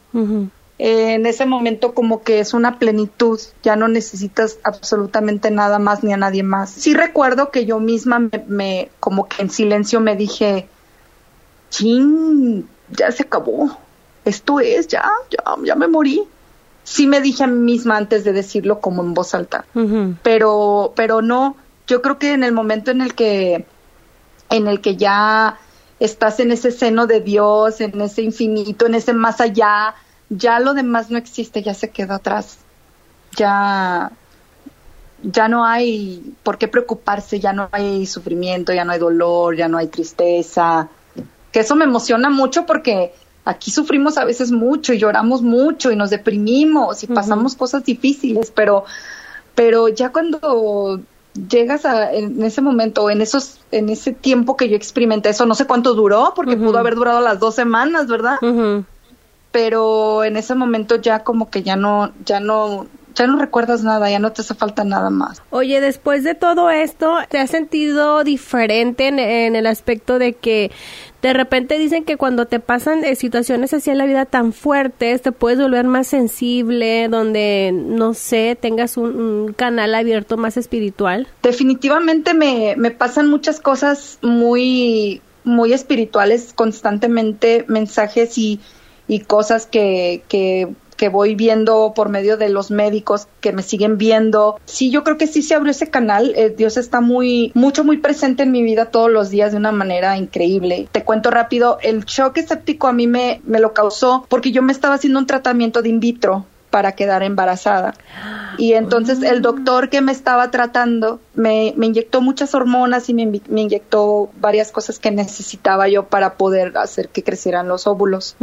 en 0.78 1.24
ese 1.24 1.46
momento 1.46 1.94
como 1.94 2.22
que 2.22 2.40
es 2.40 2.52
una 2.52 2.78
plenitud, 2.78 3.40
ya 3.62 3.76
no 3.76 3.88
necesitas 3.88 4.58
absolutamente 4.62 5.50
nada 5.50 5.78
más 5.78 6.04
ni 6.04 6.12
a 6.12 6.18
nadie 6.18 6.42
más. 6.42 6.70
Sí 6.70 6.92
recuerdo 6.92 7.50
que 7.50 7.64
yo 7.64 7.80
misma 7.80 8.28
me, 8.46 8.90
como 9.00 9.26
que 9.28 9.42
en 9.42 9.50
silencio 9.50 10.00
me 10.00 10.16
dije, 10.16 10.68
chin, 11.70 12.68
ya 12.90 13.10
se 13.10 13.22
acabó, 13.22 13.78
esto 14.24 14.60
es, 14.60 14.88
ya, 14.88 15.04
ya, 15.30 15.56
ya 15.64 15.74
me 15.74 15.88
morí. 15.88 16.22
Sí 16.84 17.06
me 17.08 17.20
dije 17.20 17.42
a 17.42 17.48
mí 17.48 17.58
misma 17.58 17.96
antes 17.96 18.22
de 18.22 18.32
decirlo 18.32 18.80
como 18.80 19.02
en 19.02 19.12
voz 19.12 19.34
alta, 19.34 19.64
pero, 20.22 20.92
pero 20.94 21.20
no, 21.20 21.56
yo 21.88 22.00
creo 22.00 22.16
que 22.16 22.32
en 22.32 22.44
el 22.44 22.52
momento 22.52 22.92
en 22.92 23.00
el 23.00 23.14
que, 23.14 23.66
en 24.50 24.68
el 24.68 24.80
que 24.80 24.94
ya 24.94 25.58
estás 25.98 26.38
en 26.38 26.52
ese 26.52 26.70
seno 26.70 27.08
de 27.08 27.20
Dios, 27.20 27.80
en 27.80 28.00
ese 28.00 28.22
infinito, 28.22 28.86
en 28.86 28.94
ese 28.94 29.14
más 29.14 29.40
allá, 29.40 29.96
ya 30.28 30.58
lo 30.60 30.74
demás 30.74 31.10
no 31.10 31.18
existe, 31.18 31.62
ya 31.62 31.74
se 31.74 31.90
quedó 31.90 32.14
atrás. 32.14 32.58
Ya, 33.36 34.10
ya 35.22 35.48
no 35.48 35.64
hay 35.64 36.34
por 36.42 36.58
qué 36.58 36.68
preocuparse, 36.68 37.40
ya 37.40 37.52
no 37.52 37.68
hay 37.72 38.06
sufrimiento, 38.06 38.72
ya 38.72 38.84
no 38.84 38.92
hay 38.92 38.98
dolor, 38.98 39.56
ya 39.56 39.68
no 39.68 39.78
hay 39.78 39.88
tristeza. 39.88 40.88
Que 41.52 41.60
eso 41.60 41.76
me 41.76 41.84
emociona 41.84 42.30
mucho 42.30 42.66
porque 42.66 43.12
aquí 43.44 43.70
sufrimos 43.70 44.18
a 44.18 44.24
veces 44.24 44.50
mucho 44.50 44.92
y 44.92 44.98
lloramos 44.98 45.42
mucho 45.42 45.90
y 45.92 45.96
nos 45.96 46.10
deprimimos 46.10 47.02
y 47.04 47.06
pasamos 47.06 47.54
cosas 47.54 47.84
difíciles, 47.84 48.50
pero, 48.50 48.84
pero 49.54 49.88
ya 49.88 50.10
cuando 50.10 51.00
llegas 51.48 51.84
a, 51.84 52.12
en 52.12 52.42
ese 52.42 52.60
momento, 52.60 53.08
en 53.08 53.20
esos, 53.20 53.60
en 53.70 53.88
ese 53.88 54.12
tiempo 54.12 54.56
que 54.56 54.68
yo 54.68 54.76
experimenté 54.76 55.28
eso, 55.28 55.46
no 55.46 55.54
sé 55.54 55.66
cuánto 55.66 55.94
duró, 55.94 56.32
porque 56.34 56.56
pudo 56.56 56.78
haber 56.78 56.96
durado 56.96 57.20
las 57.20 57.38
dos 57.38 57.54
semanas, 57.54 58.08
¿verdad? 58.08 58.36
Pero 59.56 60.22
en 60.22 60.36
ese 60.36 60.54
momento 60.54 60.96
ya 60.96 61.20
como 61.20 61.48
que 61.48 61.62
ya 61.62 61.76
no, 61.76 62.12
ya 62.26 62.40
no, 62.40 62.86
ya 63.14 63.26
no 63.26 63.38
recuerdas 63.38 63.82
nada, 63.82 64.10
ya 64.10 64.18
no 64.18 64.30
te 64.30 64.42
hace 64.42 64.54
falta 64.54 64.84
nada 64.84 65.08
más. 65.08 65.40
Oye, 65.48 65.80
después 65.80 66.24
de 66.24 66.34
todo 66.34 66.68
esto, 66.68 67.16
¿te 67.30 67.38
has 67.38 67.48
sentido 67.48 68.22
diferente 68.22 69.08
en, 69.08 69.18
en 69.18 69.56
el 69.56 69.66
aspecto 69.66 70.18
de 70.18 70.34
que 70.34 70.72
de 71.22 71.32
repente 71.32 71.78
dicen 71.78 72.04
que 72.04 72.18
cuando 72.18 72.44
te 72.44 72.60
pasan 72.60 73.02
eh, 73.02 73.16
situaciones 73.16 73.72
así 73.72 73.88
en 73.88 73.96
la 73.96 74.04
vida 74.04 74.26
tan 74.26 74.52
fuertes, 74.52 75.22
te 75.22 75.32
puedes 75.32 75.58
volver 75.58 75.86
más 75.86 76.06
sensible, 76.06 77.08
donde, 77.08 77.72
no 77.72 78.12
sé, 78.12 78.58
tengas 78.60 78.98
un, 78.98 79.54
canal 79.56 79.94
abierto 79.94 80.36
más 80.36 80.58
espiritual? 80.58 81.28
Definitivamente 81.42 82.34
me, 82.34 82.74
me 82.76 82.90
pasan 82.90 83.30
muchas 83.30 83.58
cosas 83.58 84.18
muy, 84.20 85.22
muy 85.44 85.72
espirituales 85.72 86.52
constantemente, 86.54 87.64
mensajes 87.68 88.36
y, 88.36 88.60
y 89.08 89.20
cosas 89.20 89.66
que, 89.66 90.22
que 90.28 90.68
que 90.96 91.08
voy 91.08 91.34
viendo 91.34 91.92
por 91.94 92.08
medio 92.08 92.36
de 92.36 92.48
los 92.48 92.70
médicos 92.70 93.28
que 93.40 93.52
me 93.52 93.62
siguen 93.62 93.98
viendo. 93.98 94.58
Sí, 94.64 94.90
yo 94.90 95.04
creo 95.04 95.18
que 95.18 95.26
sí 95.26 95.42
se 95.42 95.54
abrió 95.54 95.70
ese 95.70 95.90
canal. 95.90 96.32
Eh, 96.36 96.54
Dios 96.56 96.76
está 96.76 97.00
muy, 97.00 97.52
mucho, 97.54 97.84
muy 97.84 97.98
presente 97.98 98.42
en 98.42 98.52
mi 98.52 98.62
vida 98.62 98.86
todos 98.86 99.10
los 99.10 99.30
días 99.30 99.52
de 99.52 99.58
una 99.58 99.72
manera 99.72 100.16
increíble. 100.16 100.88
Te 100.90 101.04
cuento 101.04 101.30
rápido, 101.30 101.78
el 101.82 102.04
shock 102.04 102.38
escéptico 102.38 102.88
a 102.88 102.92
mí 102.92 103.06
me, 103.06 103.40
me 103.44 103.60
lo 103.60 103.72
causó 103.72 104.26
porque 104.28 104.52
yo 104.52 104.62
me 104.62 104.72
estaba 104.72 104.94
haciendo 104.94 105.18
un 105.18 105.26
tratamiento 105.26 105.82
de 105.82 105.90
in 105.90 106.00
vitro 106.00 106.46
para 106.76 106.92
quedar 106.92 107.22
embarazada. 107.22 107.94
Y 108.58 108.74
entonces 108.74 109.22
el 109.22 109.40
doctor 109.40 109.88
que 109.88 110.02
me 110.02 110.12
estaba 110.12 110.50
tratando 110.50 111.20
me, 111.32 111.72
me 111.78 111.86
inyectó 111.86 112.20
muchas 112.20 112.54
hormonas 112.54 113.08
y 113.08 113.14
me, 113.14 113.24
me, 113.24 113.62
inyectó 113.62 114.28
varias 114.40 114.72
cosas 114.72 114.98
que 114.98 115.10
necesitaba 115.10 115.88
yo 115.88 116.04
para 116.04 116.34
poder 116.34 116.76
hacer 116.76 117.08
que 117.08 117.22
crecieran 117.22 117.66
los 117.66 117.86
óvulos. 117.86 118.36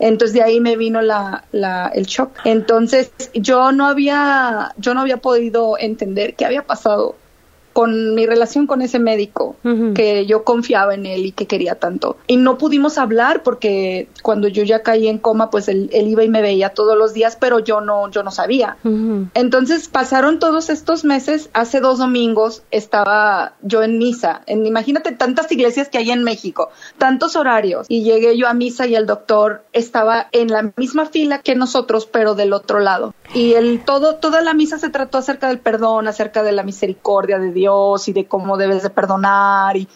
Entonces 0.00 0.32
de 0.34 0.42
ahí 0.42 0.58
me 0.58 0.76
vino 0.76 1.02
la, 1.02 1.44
la, 1.52 1.86
el 1.94 2.06
shock. 2.06 2.32
Entonces 2.42 3.12
yo 3.32 3.70
no 3.70 3.86
había, 3.86 4.74
yo 4.76 4.92
no 4.92 5.02
había 5.02 5.18
podido 5.18 5.78
entender 5.78 6.34
qué 6.34 6.46
había 6.46 6.64
pasado 6.66 7.14
con 7.78 8.16
mi 8.16 8.26
relación 8.26 8.66
con 8.66 8.82
ese 8.82 8.98
médico, 8.98 9.54
que 9.94 10.26
yo 10.26 10.42
confiaba 10.42 10.94
en 10.94 11.06
él 11.06 11.26
y 11.26 11.30
que 11.30 11.46
quería 11.46 11.76
tanto. 11.76 12.16
Y 12.26 12.36
no 12.36 12.58
pudimos 12.58 12.98
hablar 12.98 13.44
porque 13.44 14.08
cuando 14.20 14.48
yo 14.48 14.64
ya 14.64 14.82
caí 14.82 15.06
en 15.06 15.18
coma, 15.18 15.48
pues 15.48 15.68
él, 15.68 15.88
iba 15.92 16.24
y 16.24 16.28
me 16.28 16.42
veía 16.42 16.70
todos 16.70 16.98
los 16.98 17.14
días, 17.14 17.38
pero 17.40 17.60
yo 17.60 17.80
no, 17.80 18.10
yo 18.10 18.24
no 18.24 18.32
sabía. 18.32 18.78
Entonces 19.32 19.86
pasaron 19.86 20.40
todos 20.40 20.70
estos 20.70 21.04
meses, 21.04 21.50
hace 21.52 21.78
dos 21.78 21.98
domingos 21.98 22.64
estaba 22.72 23.52
yo 23.62 23.84
en 23.84 23.98
misa, 23.98 24.42
en, 24.46 24.66
imagínate 24.66 25.12
tantas 25.12 25.52
iglesias 25.52 25.88
que 25.88 25.98
hay 25.98 26.10
en 26.10 26.24
México, 26.24 26.70
tantos 26.98 27.36
horarios, 27.36 27.86
y 27.88 28.02
llegué 28.02 28.36
yo 28.36 28.48
a 28.48 28.54
misa 28.54 28.88
y 28.88 28.96
el 28.96 29.06
doctor 29.06 29.62
estaba 29.72 30.26
en 30.32 30.48
la 30.48 30.72
misma 30.76 31.06
fila 31.06 31.42
que 31.42 31.54
nosotros, 31.54 32.06
pero 32.06 32.34
del 32.34 32.54
otro 32.54 32.80
lado. 32.80 33.14
Y 33.34 33.52
el, 33.52 33.84
todo, 33.84 34.16
toda 34.16 34.40
la 34.40 34.52
misa 34.52 34.78
se 34.78 34.90
trató 34.90 35.18
acerca 35.18 35.46
del 35.46 35.60
perdón, 35.60 36.08
acerca 36.08 36.42
de 36.42 36.50
la 36.50 36.64
misericordia 36.64 37.38
de 37.38 37.52
Dios 37.52 37.67
y 38.06 38.12
de 38.12 38.26
cómo 38.26 38.56
debes 38.56 38.82
de 38.82 38.90
perdonar 38.90 39.76
y, 39.76 39.88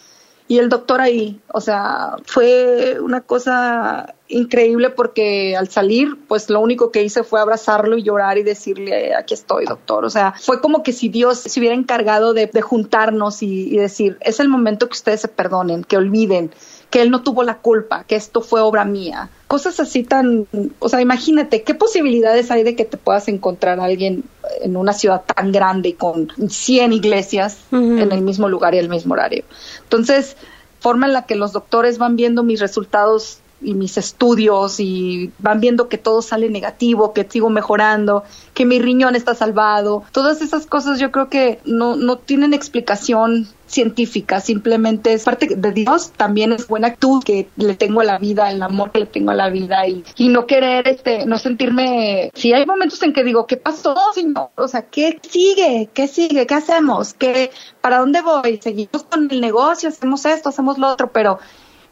y 0.52 0.58
el 0.58 0.68
doctor 0.68 1.00
ahí, 1.00 1.40
o 1.48 1.62
sea, 1.62 2.16
fue 2.26 2.98
una 3.00 3.22
cosa 3.22 4.14
increíble 4.28 4.90
porque 4.90 5.56
al 5.56 5.68
salir, 5.68 6.18
pues 6.28 6.50
lo 6.50 6.61
único 6.61 6.90
que 6.90 7.02
hice 7.02 7.22
fue 7.22 7.40
abrazarlo 7.40 7.96
y 7.96 8.02
llorar 8.02 8.38
y 8.38 8.42
decirle, 8.42 9.14
aquí 9.14 9.35
estoy, 9.35 9.64
doctor. 9.64 10.04
O 10.04 10.11
sea, 10.11 10.35
fue 10.38 10.61
como 10.61 10.82
que 10.82 10.92
si 10.92 11.08
Dios 11.08 11.38
se 11.38 11.61
hubiera 11.61 11.74
encargado 11.74 12.35
de, 12.35 12.50
juntarnos 12.61 13.42
y, 13.42 13.76
decir, 13.76 14.18
es 14.20 14.40
el 14.40 14.48
momento 14.48 14.88
que 14.88 14.94
ustedes 14.94 15.20
se 15.22 15.28
perdonen, 15.28 15.85
que 15.85 15.96
olviden, 15.96 16.50
que 16.90 17.00
él 17.00 17.11
no 17.11 17.22
tuvo 17.22 17.44
la 17.44 17.58
culpa, 17.58 18.04
que 18.04 18.16
esto 18.16 18.42
fue 18.42 18.61
obra 18.61 18.85
mía. 18.85 19.30
Cosas 19.48 19.80
así 19.80 20.02
tan, 20.02 20.46
o 20.78 20.88
sea, 20.90 21.00
imagínate, 21.00 21.62
¿qué 21.62 21.74
posibilidades 21.74 22.50
hay 22.50 22.62
de 22.62 22.76
que 22.76 22.85
te 22.85 22.98
puedas 22.98 23.28
encontrar 23.28 23.80
a 23.80 23.85
alguien 23.85 24.24
en 24.60 24.76
una 24.76 24.92
ciudad 24.92 25.22
tan 25.24 25.52
grande 25.52 25.90
y 25.90 25.92
con 25.94 26.30
100 26.48 26.92
iglesias 26.92 27.58
en 27.70 28.12
el 28.12 28.20
mismo 28.20 28.48
lugar 28.48 28.74
y 28.74 28.78
el 28.78 28.88
mismo 28.88 29.14
horario? 29.14 29.44
Entonces, 29.82 30.36
forma 30.80 31.06
en 31.06 31.12
la 31.12 31.26
que 31.26 31.36
los 31.36 31.52
doctores 31.52 31.98
van 31.98 32.16
viendo 32.16 32.42
mis 32.42 32.60
resultados 32.60 33.38
y 33.62 33.75
mis 33.75 33.96
estudios 33.96 34.81
y 34.81 35.33
van 35.38 35.61
viendo 35.61 35.88
que 35.88 35.98
todo 35.98 36.22
sale 36.22 36.48
negativo, 36.48 37.12
que 37.12 37.27
sigo 37.29 37.51
mejorando, 37.51 38.25
que 38.55 38.64
mi 38.64 38.79
riñón 38.79 39.16
está 39.16 39.35
salvado. 39.35 40.03
Todas 40.12 40.42
esas 40.42 40.66
cosas 40.66 40.98
yo 40.98 41.11
creo 41.11 41.29
que 41.29 41.61
no, 41.64 41.96
no 41.96 42.18
tienen 42.18 42.55
explicación 42.55 43.48
científica, 43.72 44.40
simplemente 44.40 45.14
es 45.14 45.25
parte 45.25 45.55
de 45.57 45.72
Dios, 45.72 46.12
también 46.16 46.53
es 46.53 46.68
buena 46.68 46.88
actitud 46.88 47.25
que 47.25 47.48
le 47.57 47.75
tengo 47.75 48.03
a 48.03 48.05
la 48.05 48.18
vida, 48.18 48.51
el 48.51 48.62
amor 48.62 48.92
que 48.92 49.01
le 49.01 49.07
tengo 49.07 49.31
a 49.31 49.35
la 49.35 49.48
vida 49.48 49.87
y, 49.87 50.05
y 50.16 50.29
no 50.29 50.46
querer, 50.46 50.87
este, 50.87 51.25
no 51.25 51.38
sentirme, 51.38 52.31
si 52.35 52.53
hay 52.53 52.66
momentos 52.66 53.03
en 53.03 53.14
que 53.14 53.25
digo, 53.25 53.46
¿qué 53.46 53.57
pasó, 53.57 53.94
Señor? 54.14 54.51
O 54.57 54.68
sea, 54.68 54.83
¿qué 54.83 55.18
sigue? 55.22 55.88
¿Qué 55.94 56.07
sigue? 56.07 56.46
¿Qué 56.46 56.55
hacemos? 56.55 57.14
¿Qué, 57.14 57.51
para 57.81 57.98
dónde 57.98 58.20
voy? 58.20 58.61
¿Seguimos 58.62 59.05
con 59.05 59.31
el 59.31 59.40
negocio? 59.40 59.88
¿Hacemos 59.88 60.25
esto? 60.27 60.51
¿Hacemos 60.51 60.77
lo 60.77 60.88
otro? 60.88 61.11
Pero 61.11 61.38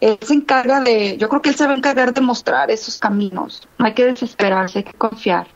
él 0.01 0.19
se 0.23 0.35
encarga 0.35 0.81
de, 0.81 1.17
yo 1.19 1.29
creo 1.29 1.43
que 1.43 1.51
él 1.51 1.57
se 1.57 1.67
va 1.67 1.73
a 1.73 1.77
encargar 1.77 2.15
de 2.15 2.21
mostrar 2.21 2.71
esos 2.71 2.99
caminos. 2.99 3.69
No 3.79 3.87
hay 3.87 3.95
que 3.95 4.05
desesperarse, 4.05 4.79
hay 4.79 4.85
que 4.85 4.95
confiar. 4.95 5.47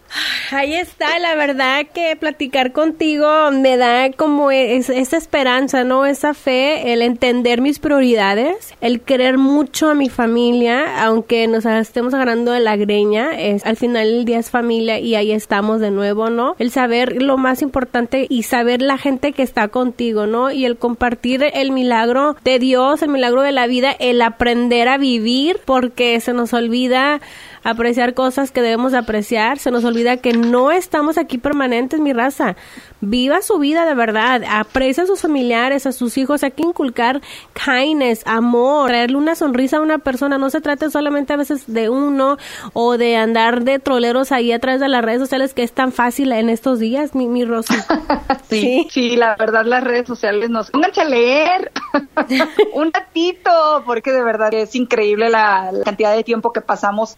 Ahí 0.50 0.74
está, 0.74 1.18
la 1.18 1.34
verdad 1.34 1.86
que 1.92 2.14
platicar 2.16 2.72
contigo 2.72 3.50
me 3.50 3.76
da 3.76 4.12
como 4.12 4.50
esa 4.50 5.16
esperanza, 5.16 5.82
¿no? 5.82 6.06
Esa 6.06 6.34
fe, 6.34 6.92
el 6.92 7.02
entender 7.02 7.60
mis 7.60 7.78
prioridades, 7.78 8.74
el 8.80 9.00
querer 9.00 9.38
mucho 9.38 9.88
a 9.88 9.94
mi 9.94 10.08
familia, 10.08 11.04
aunque 11.04 11.48
nos 11.48 11.64
estemos 11.64 12.14
agarrando 12.14 12.52
de 12.52 12.60
la 12.60 12.76
greña, 12.76 13.38
es, 13.38 13.66
al 13.66 13.76
final 13.76 14.06
el 14.06 14.24
día 14.24 14.38
es 14.38 14.50
familia 14.50 14.98
y 15.00 15.16
ahí 15.16 15.32
estamos 15.32 15.80
de 15.80 15.90
nuevo, 15.90 16.30
¿no? 16.30 16.54
El 16.58 16.70
saber 16.70 17.20
lo 17.20 17.36
más 17.36 17.62
importante 17.62 18.26
y 18.28 18.44
saber 18.44 18.82
la 18.82 18.98
gente 18.98 19.32
que 19.32 19.42
está 19.42 19.68
contigo, 19.68 20.26
¿no? 20.26 20.52
Y 20.52 20.64
el 20.64 20.76
compartir 20.76 21.44
el 21.52 21.72
milagro 21.72 22.36
de 22.44 22.58
Dios, 22.58 23.02
el 23.02 23.08
milagro 23.08 23.42
de 23.42 23.52
la 23.52 23.66
vida, 23.66 23.90
el 23.98 24.22
aprender 24.22 24.88
a 24.88 24.98
vivir, 24.98 25.58
porque 25.64 26.20
se 26.20 26.32
nos 26.32 26.52
olvida 26.52 27.20
apreciar 27.64 28.14
cosas 28.14 28.52
que 28.52 28.62
debemos 28.62 28.94
apreciar, 28.94 29.58
se 29.58 29.70
nos 29.70 29.84
olvida 29.84 30.18
que 30.18 30.34
no 30.34 30.70
estamos 30.70 31.18
aquí 31.18 31.38
permanentes, 31.38 31.98
mi 31.98 32.12
raza. 32.12 32.56
Viva 33.00 33.42
su 33.42 33.58
vida 33.58 33.86
de 33.86 33.94
verdad, 33.94 34.42
aprecia 34.48 35.04
a 35.04 35.06
sus 35.06 35.20
familiares, 35.22 35.86
a 35.86 35.92
sus 35.92 36.16
hijos, 36.16 36.42
hay 36.42 36.52
que 36.52 36.62
inculcar 36.62 37.20
kindness, 37.52 38.22
amor, 38.26 38.88
traerle 38.88 39.16
una 39.16 39.34
sonrisa 39.34 39.78
a 39.78 39.80
una 39.80 39.98
persona, 39.98 40.38
no 40.38 40.50
se 40.50 40.60
trata 40.60 40.90
solamente 40.90 41.32
a 41.32 41.36
veces 41.36 41.64
de 41.66 41.88
uno 41.88 42.38
o 42.72 42.96
de 42.96 43.16
andar 43.16 43.64
de 43.64 43.78
troleros 43.78 44.32
ahí 44.32 44.52
a 44.52 44.58
través 44.58 44.80
de 44.80 44.88
las 44.88 45.04
redes 45.04 45.20
sociales 45.20 45.54
que 45.54 45.62
es 45.62 45.72
tan 45.72 45.92
fácil 45.92 46.32
en 46.32 46.48
estos 46.48 46.78
días, 46.78 47.14
mi, 47.14 47.28
mi 47.28 47.44
Rosy. 47.44 47.74
sí, 48.48 48.86
sí, 48.90 49.16
la 49.16 49.36
verdad 49.36 49.64
las 49.64 49.82
redes 49.82 50.06
sociales 50.06 50.50
nos... 50.50 50.70
Pónganse 50.70 51.00
a 51.00 51.04
leer. 51.04 51.72
Un 52.74 52.92
ratito, 52.92 53.50
porque 53.86 54.12
de 54.12 54.22
verdad 54.22 54.52
es 54.52 54.74
increíble 54.74 55.30
la, 55.30 55.72
la 55.72 55.84
cantidad 55.84 56.14
de 56.14 56.24
tiempo 56.24 56.52
que 56.52 56.60
pasamos 56.60 57.16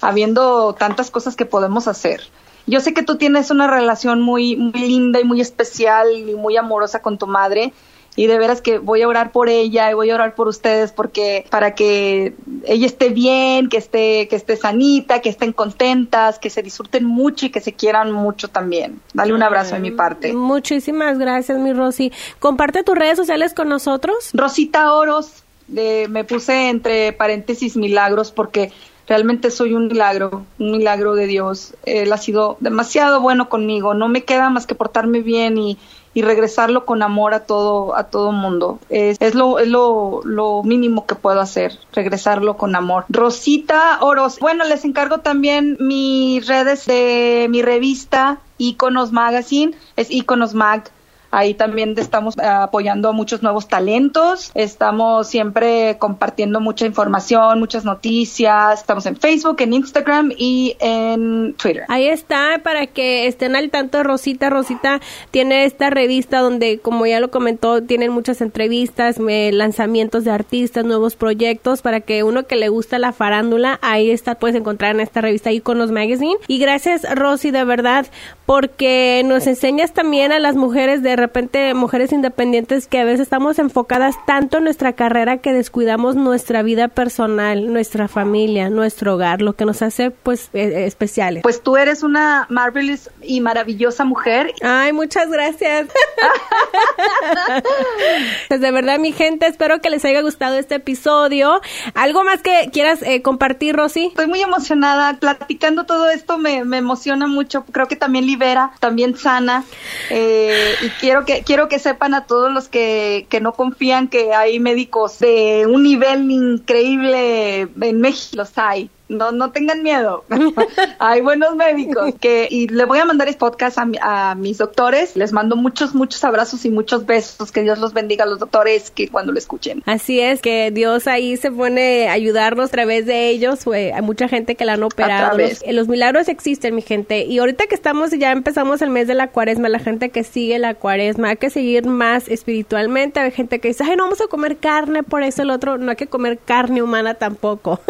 habiendo 0.00 0.74
tantas 0.74 1.10
cosas 1.10 1.36
que 1.36 1.44
podemos 1.44 1.88
hacer. 1.88 2.22
Yo 2.66 2.80
sé 2.80 2.92
que 2.92 3.02
tú 3.02 3.16
tienes 3.16 3.50
una 3.50 3.66
relación 3.66 4.20
muy, 4.20 4.56
muy 4.56 4.80
linda 4.80 5.20
y 5.20 5.24
muy 5.24 5.40
especial 5.40 6.12
y 6.12 6.34
muy 6.34 6.56
amorosa 6.56 7.00
con 7.00 7.16
tu 7.16 7.26
madre 7.26 7.72
y 8.18 8.26
de 8.26 8.36
veras 8.36 8.60
que 8.60 8.78
voy 8.78 9.00
a 9.02 9.08
orar 9.08 9.30
por 9.30 9.48
ella 9.48 9.90
y 9.90 9.94
voy 9.94 10.10
a 10.10 10.16
orar 10.16 10.34
por 10.34 10.48
ustedes 10.48 10.90
porque 10.90 11.46
para 11.50 11.76
que 11.76 12.34
ella 12.64 12.84
esté 12.84 13.10
bien, 13.10 13.68
que 13.68 13.76
esté 13.76 14.26
que 14.26 14.34
esté 14.34 14.56
sanita, 14.56 15.20
que 15.20 15.28
estén 15.28 15.52
contentas, 15.52 16.40
que 16.40 16.50
se 16.50 16.62
disfruten 16.62 17.04
mucho 17.04 17.46
y 17.46 17.50
que 17.50 17.60
se 17.60 17.74
quieran 17.74 18.10
mucho 18.10 18.48
también. 18.48 19.00
Dale 19.14 19.32
un 19.32 19.42
abrazo 19.44 19.76
de 19.76 19.80
mi 19.80 19.92
parte. 19.92 20.32
Muchísimas 20.32 21.16
gracias, 21.16 21.60
mi 21.60 21.72
Rosy. 21.72 22.12
Comparte 22.40 22.82
tus 22.82 22.98
redes 22.98 23.16
sociales 23.16 23.54
con 23.54 23.68
nosotros. 23.68 24.30
Rosita 24.34 24.92
Oros, 24.94 25.44
me 25.68 26.24
puse 26.24 26.70
entre 26.70 27.12
paréntesis 27.12 27.76
milagros 27.76 28.32
porque 28.32 28.72
realmente 29.08 29.50
soy 29.50 29.74
un 29.74 29.88
milagro, 29.88 30.44
un 30.58 30.70
milagro 30.70 31.14
de 31.14 31.26
Dios. 31.26 31.74
Él 31.84 32.12
ha 32.12 32.18
sido 32.18 32.56
demasiado 32.60 33.20
bueno 33.20 33.48
conmigo. 33.48 33.94
No 33.94 34.08
me 34.08 34.24
queda 34.24 34.50
más 34.50 34.66
que 34.66 34.74
portarme 34.74 35.20
bien 35.20 35.56
y, 35.56 35.78
y 36.14 36.22
regresarlo 36.22 36.84
con 36.84 37.02
amor 37.02 37.34
a 37.34 37.40
todo 37.40 37.96
a 37.96 38.04
todo 38.04 38.32
mundo. 38.32 38.78
Es, 38.90 39.16
es, 39.20 39.34
lo, 39.34 39.58
es 39.58 39.68
lo, 39.68 40.20
lo, 40.24 40.62
mínimo 40.62 41.06
que 41.06 41.14
puedo 41.14 41.40
hacer, 41.40 41.78
regresarlo 41.92 42.56
con 42.56 42.76
amor. 42.76 43.06
Rosita 43.08 43.98
Oros. 44.02 44.38
Bueno, 44.38 44.64
les 44.64 44.84
encargo 44.84 45.18
también 45.18 45.76
mis 45.80 46.46
redes 46.46 46.86
de 46.86 47.46
mi 47.50 47.62
revista 47.62 48.40
Iconos 48.58 49.12
Magazine, 49.12 49.74
es 49.96 50.10
Iconos 50.10 50.54
Mag 50.54 50.90
Ahí 51.30 51.54
también 51.54 51.94
estamos 51.96 52.38
apoyando 52.38 53.08
a 53.08 53.12
muchos 53.12 53.42
nuevos 53.42 53.68
talentos. 53.68 54.50
Estamos 54.54 55.28
siempre 55.28 55.96
compartiendo 55.98 56.60
mucha 56.60 56.86
información, 56.86 57.58
muchas 57.58 57.84
noticias. 57.84 58.80
Estamos 58.80 59.04
en 59.06 59.16
Facebook, 59.16 59.56
en 59.60 59.72
Instagram 59.74 60.32
y 60.36 60.76
en 60.80 61.54
Twitter. 61.54 61.84
Ahí 61.88 62.06
está 62.06 62.60
para 62.62 62.86
que 62.86 63.26
estén 63.26 63.56
al 63.56 63.70
tanto. 63.70 64.02
Rosita, 64.02 64.50
Rosita 64.50 65.00
tiene 65.30 65.64
esta 65.64 65.90
revista 65.90 66.40
donde, 66.40 66.78
como 66.78 67.06
ya 67.06 67.20
lo 67.20 67.30
comentó, 67.30 67.82
tienen 67.82 68.10
muchas 68.10 68.40
entrevistas, 68.40 69.16
lanzamientos 69.18 70.24
de 70.24 70.30
artistas, 70.30 70.84
nuevos 70.84 71.16
proyectos 71.16 71.82
para 71.82 72.00
que 72.00 72.22
uno 72.22 72.46
que 72.46 72.56
le 72.56 72.68
gusta 72.68 72.98
la 72.98 73.12
farándula, 73.12 73.78
ahí 73.82 74.10
está, 74.10 74.36
puedes 74.36 74.56
encontrar 74.56 74.94
en 74.94 75.00
esta 75.00 75.20
revista 75.20 75.52
Iconos 75.52 75.90
Magazine. 75.90 76.36
Y 76.46 76.58
gracias, 76.58 77.02
Rosy, 77.14 77.50
de 77.50 77.64
verdad, 77.64 78.06
porque 78.46 79.22
nos 79.24 79.46
enseñas 79.46 79.92
también 79.92 80.32
a 80.32 80.38
las 80.38 80.56
mujeres, 80.56 81.02
de 81.02 81.16
repente, 81.20 81.74
mujeres 81.74 82.12
independientes 82.12 82.86
que 82.86 83.00
a 83.00 83.04
veces 83.04 83.20
estamos 83.20 83.58
enfocadas 83.58 84.16
tanto 84.26 84.58
en 84.58 84.64
nuestra 84.64 84.92
carrera 84.92 85.38
que 85.38 85.52
descuidamos 85.52 86.16
nuestra 86.16 86.62
vida 86.62 86.88
personal, 86.88 87.72
nuestra 87.72 88.08
familia, 88.08 88.70
nuestro 88.70 89.14
hogar, 89.14 89.42
lo 89.42 89.54
que 89.54 89.64
nos 89.64 89.82
hace, 89.82 90.10
pues, 90.10 90.50
e, 90.52 90.86
especiales. 90.86 91.42
Pues 91.42 91.62
tú 91.62 91.76
eres 91.76 92.02
una 92.02 92.46
marvelous 92.48 93.10
y 93.22 93.40
maravillosa 93.40 94.04
mujer. 94.04 94.52
Ay, 94.62 94.92
muchas 94.92 95.30
gracias. 95.30 95.88
pues 98.48 98.60
de 98.60 98.70
verdad, 98.70 98.98
mi 98.98 99.12
gente, 99.12 99.46
espero 99.46 99.80
que 99.80 99.90
les 99.90 100.04
haya 100.04 100.22
gustado 100.22 100.56
este 100.56 100.76
episodio. 100.76 101.60
¿Algo 101.94 102.24
más 102.24 102.42
que 102.42 102.70
quieras 102.72 103.02
eh, 103.02 103.22
compartir, 103.22 103.76
Rosy? 103.76 104.06
Estoy 104.06 104.26
muy 104.26 104.42
emocionada. 104.42 105.18
Platicando 105.18 105.84
todo 105.84 106.10
esto 106.10 106.38
me, 106.38 106.64
me, 106.64 106.78
emociona 106.78 107.26
mucho. 107.26 107.64
Creo 107.64 107.88
que 107.88 107.96
también 107.96 108.26
libera, 108.26 108.72
también 108.80 109.16
sana. 109.16 109.64
Eh, 110.10 110.74
y 110.82 110.90
quiero 111.08 111.24
que, 111.24 111.42
quiero 111.42 111.68
que 111.68 111.78
sepan 111.78 112.12
a 112.12 112.26
todos 112.26 112.52
los 112.52 112.68
que, 112.68 113.26
que 113.30 113.40
no 113.40 113.52
confían 113.52 114.08
que 114.08 114.34
hay 114.34 114.60
médicos 114.60 115.18
de 115.20 115.64
un 115.66 115.82
nivel 115.82 116.30
increíble 116.30 117.62
en 117.62 118.00
México. 118.02 118.36
Los 118.36 118.58
hay 118.58 118.90
no, 119.08 119.32
no 119.32 119.50
tengan 119.52 119.82
miedo. 119.82 120.24
Hay 120.98 121.20
buenos 121.20 121.56
médicos 121.56 122.14
que, 122.20 122.46
y 122.50 122.68
le 122.68 122.84
voy 122.84 122.98
a 122.98 123.04
mandar 123.04 123.28
este 123.28 123.38
podcast 123.38 123.78
a, 123.78 124.34
mis 124.34 124.58
doctores. 124.58 125.16
Les 125.16 125.32
mando 125.32 125.56
muchos, 125.56 125.94
muchos 125.94 126.22
abrazos 126.24 126.64
y 126.64 126.70
muchos 126.70 127.06
besos. 127.06 127.50
Que 127.50 127.62
Dios 127.62 127.78
los 127.78 127.94
bendiga 127.94 128.24
a 128.24 128.26
los 128.26 128.38
doctores 128.38 128.90
que 128.90 129.08
cuando 129.08 129.32
lo 129.32 129.38
escuchen. 129.38 129.82
Así 129.86 130.20
es, 130.20 130.40
que 130.40 130.70
Dios 130.70 131.06
ahí 131.06 131.36
se 131.36 131.50
pone 131.50 132.08
a 132.08 132.12
ayudarnos 132.12 132.68
a 132.68 132.72
través 132.72 133.06
de 133.06 133.30
ellos. 133.30 133.66
hay 133.66 134.02
mucha 134.02 134.28
gente 134.28 134.54
que 134.54 134.64
la 134.64 134.74
han 134.74 134.82
operado. 134.82 135.38
Los, 135.38 135.64
los, 135.66 135.88
milagros 135.88 136.28
existen, 136.28 136.74
mi 136.74 136.82
gente. 136.82 137.24
Y 137.24 137.38
ahorita 137.38 137.66
que 137.66 137.74
estamos, 137.74 138.10
ya 138.10 138.32
empezamos 138.32 138.82
el 138.82 138.90
mes 138.90 139.06
de 139.06 139.14
la 139.14 139.28
cuaresma, 139.28 139.68
la 139.68 139.78
gente 139.78 140.10
que 140.10 140.24
sigue 140.24 140.58
la 140.58 140.74
cuaresma, 140.74 141.30
hay 141.30 141.36
que 141.36 141.50
seguir 141.50 141.86
más 141.86 142.28
espiritualmente. 142.28 143.20
Hay 143.20 143.30
gente 143.30 143.58
que 143.60 143.68
dice, 143.68 143.84
ay, 143.84 143.96
no 143.96 144.04
vamos 144.04 144.20
a 144.20 144.26
comer 144.26 144.58
carne, 144.58 145.02
por 145.02 145.22
eso 145.22 145.42
el 145.42 145.50
otro, 145.50 145.78
no 145.78 145.90
hay 145.90 145.96
que 145.96 146.06
comer 146.06 146.38
carne 146.38 146.82
humana 146.82 147.14
tampoco. 147.14 147.80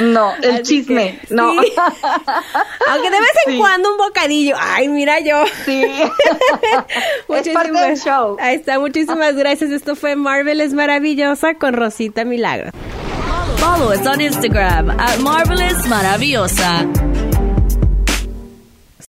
No, 0.00 0.32
el 0.42 0.65
chisme, 0.66 1.18
no. 1.30 1.50
Aunque 2.88 3.10
de 3.10 3.20
vez 3.20 3.32
en 3.46 3.58
cuando 3.58 3.90
un 3.92 3.98
bocadillo. 3.98 4.56
Ay, 4.58 4.88
mira 4.88 5.20
yo. 5.20 5.44
Sí. 5.64 5.82
es 7.28 7.48
parte 7.50 7.72
del 7.72 7.98
show. 7.98 8.36
Ahí 8.40 8.56
está, 8.56 8.78
muchísimas 8.78 9.34
gracias. 9.34 9.70
Esto 9.70 9.96
fue 9.96 10.16
Marvelous 10.16 10.72
Maravillosa 10.72 11.54
con 11.54 11.74
Rosita 11.74 12.24
Milagro. 12.24 12.70
Follow 13.58 13.92
us 13.92 14.06
on 14.06 14.20
Instagram 14.20 14.90
at 14.90 15.18
Marvelous 15.20 15.86
Maravillosa. 15.86 17.45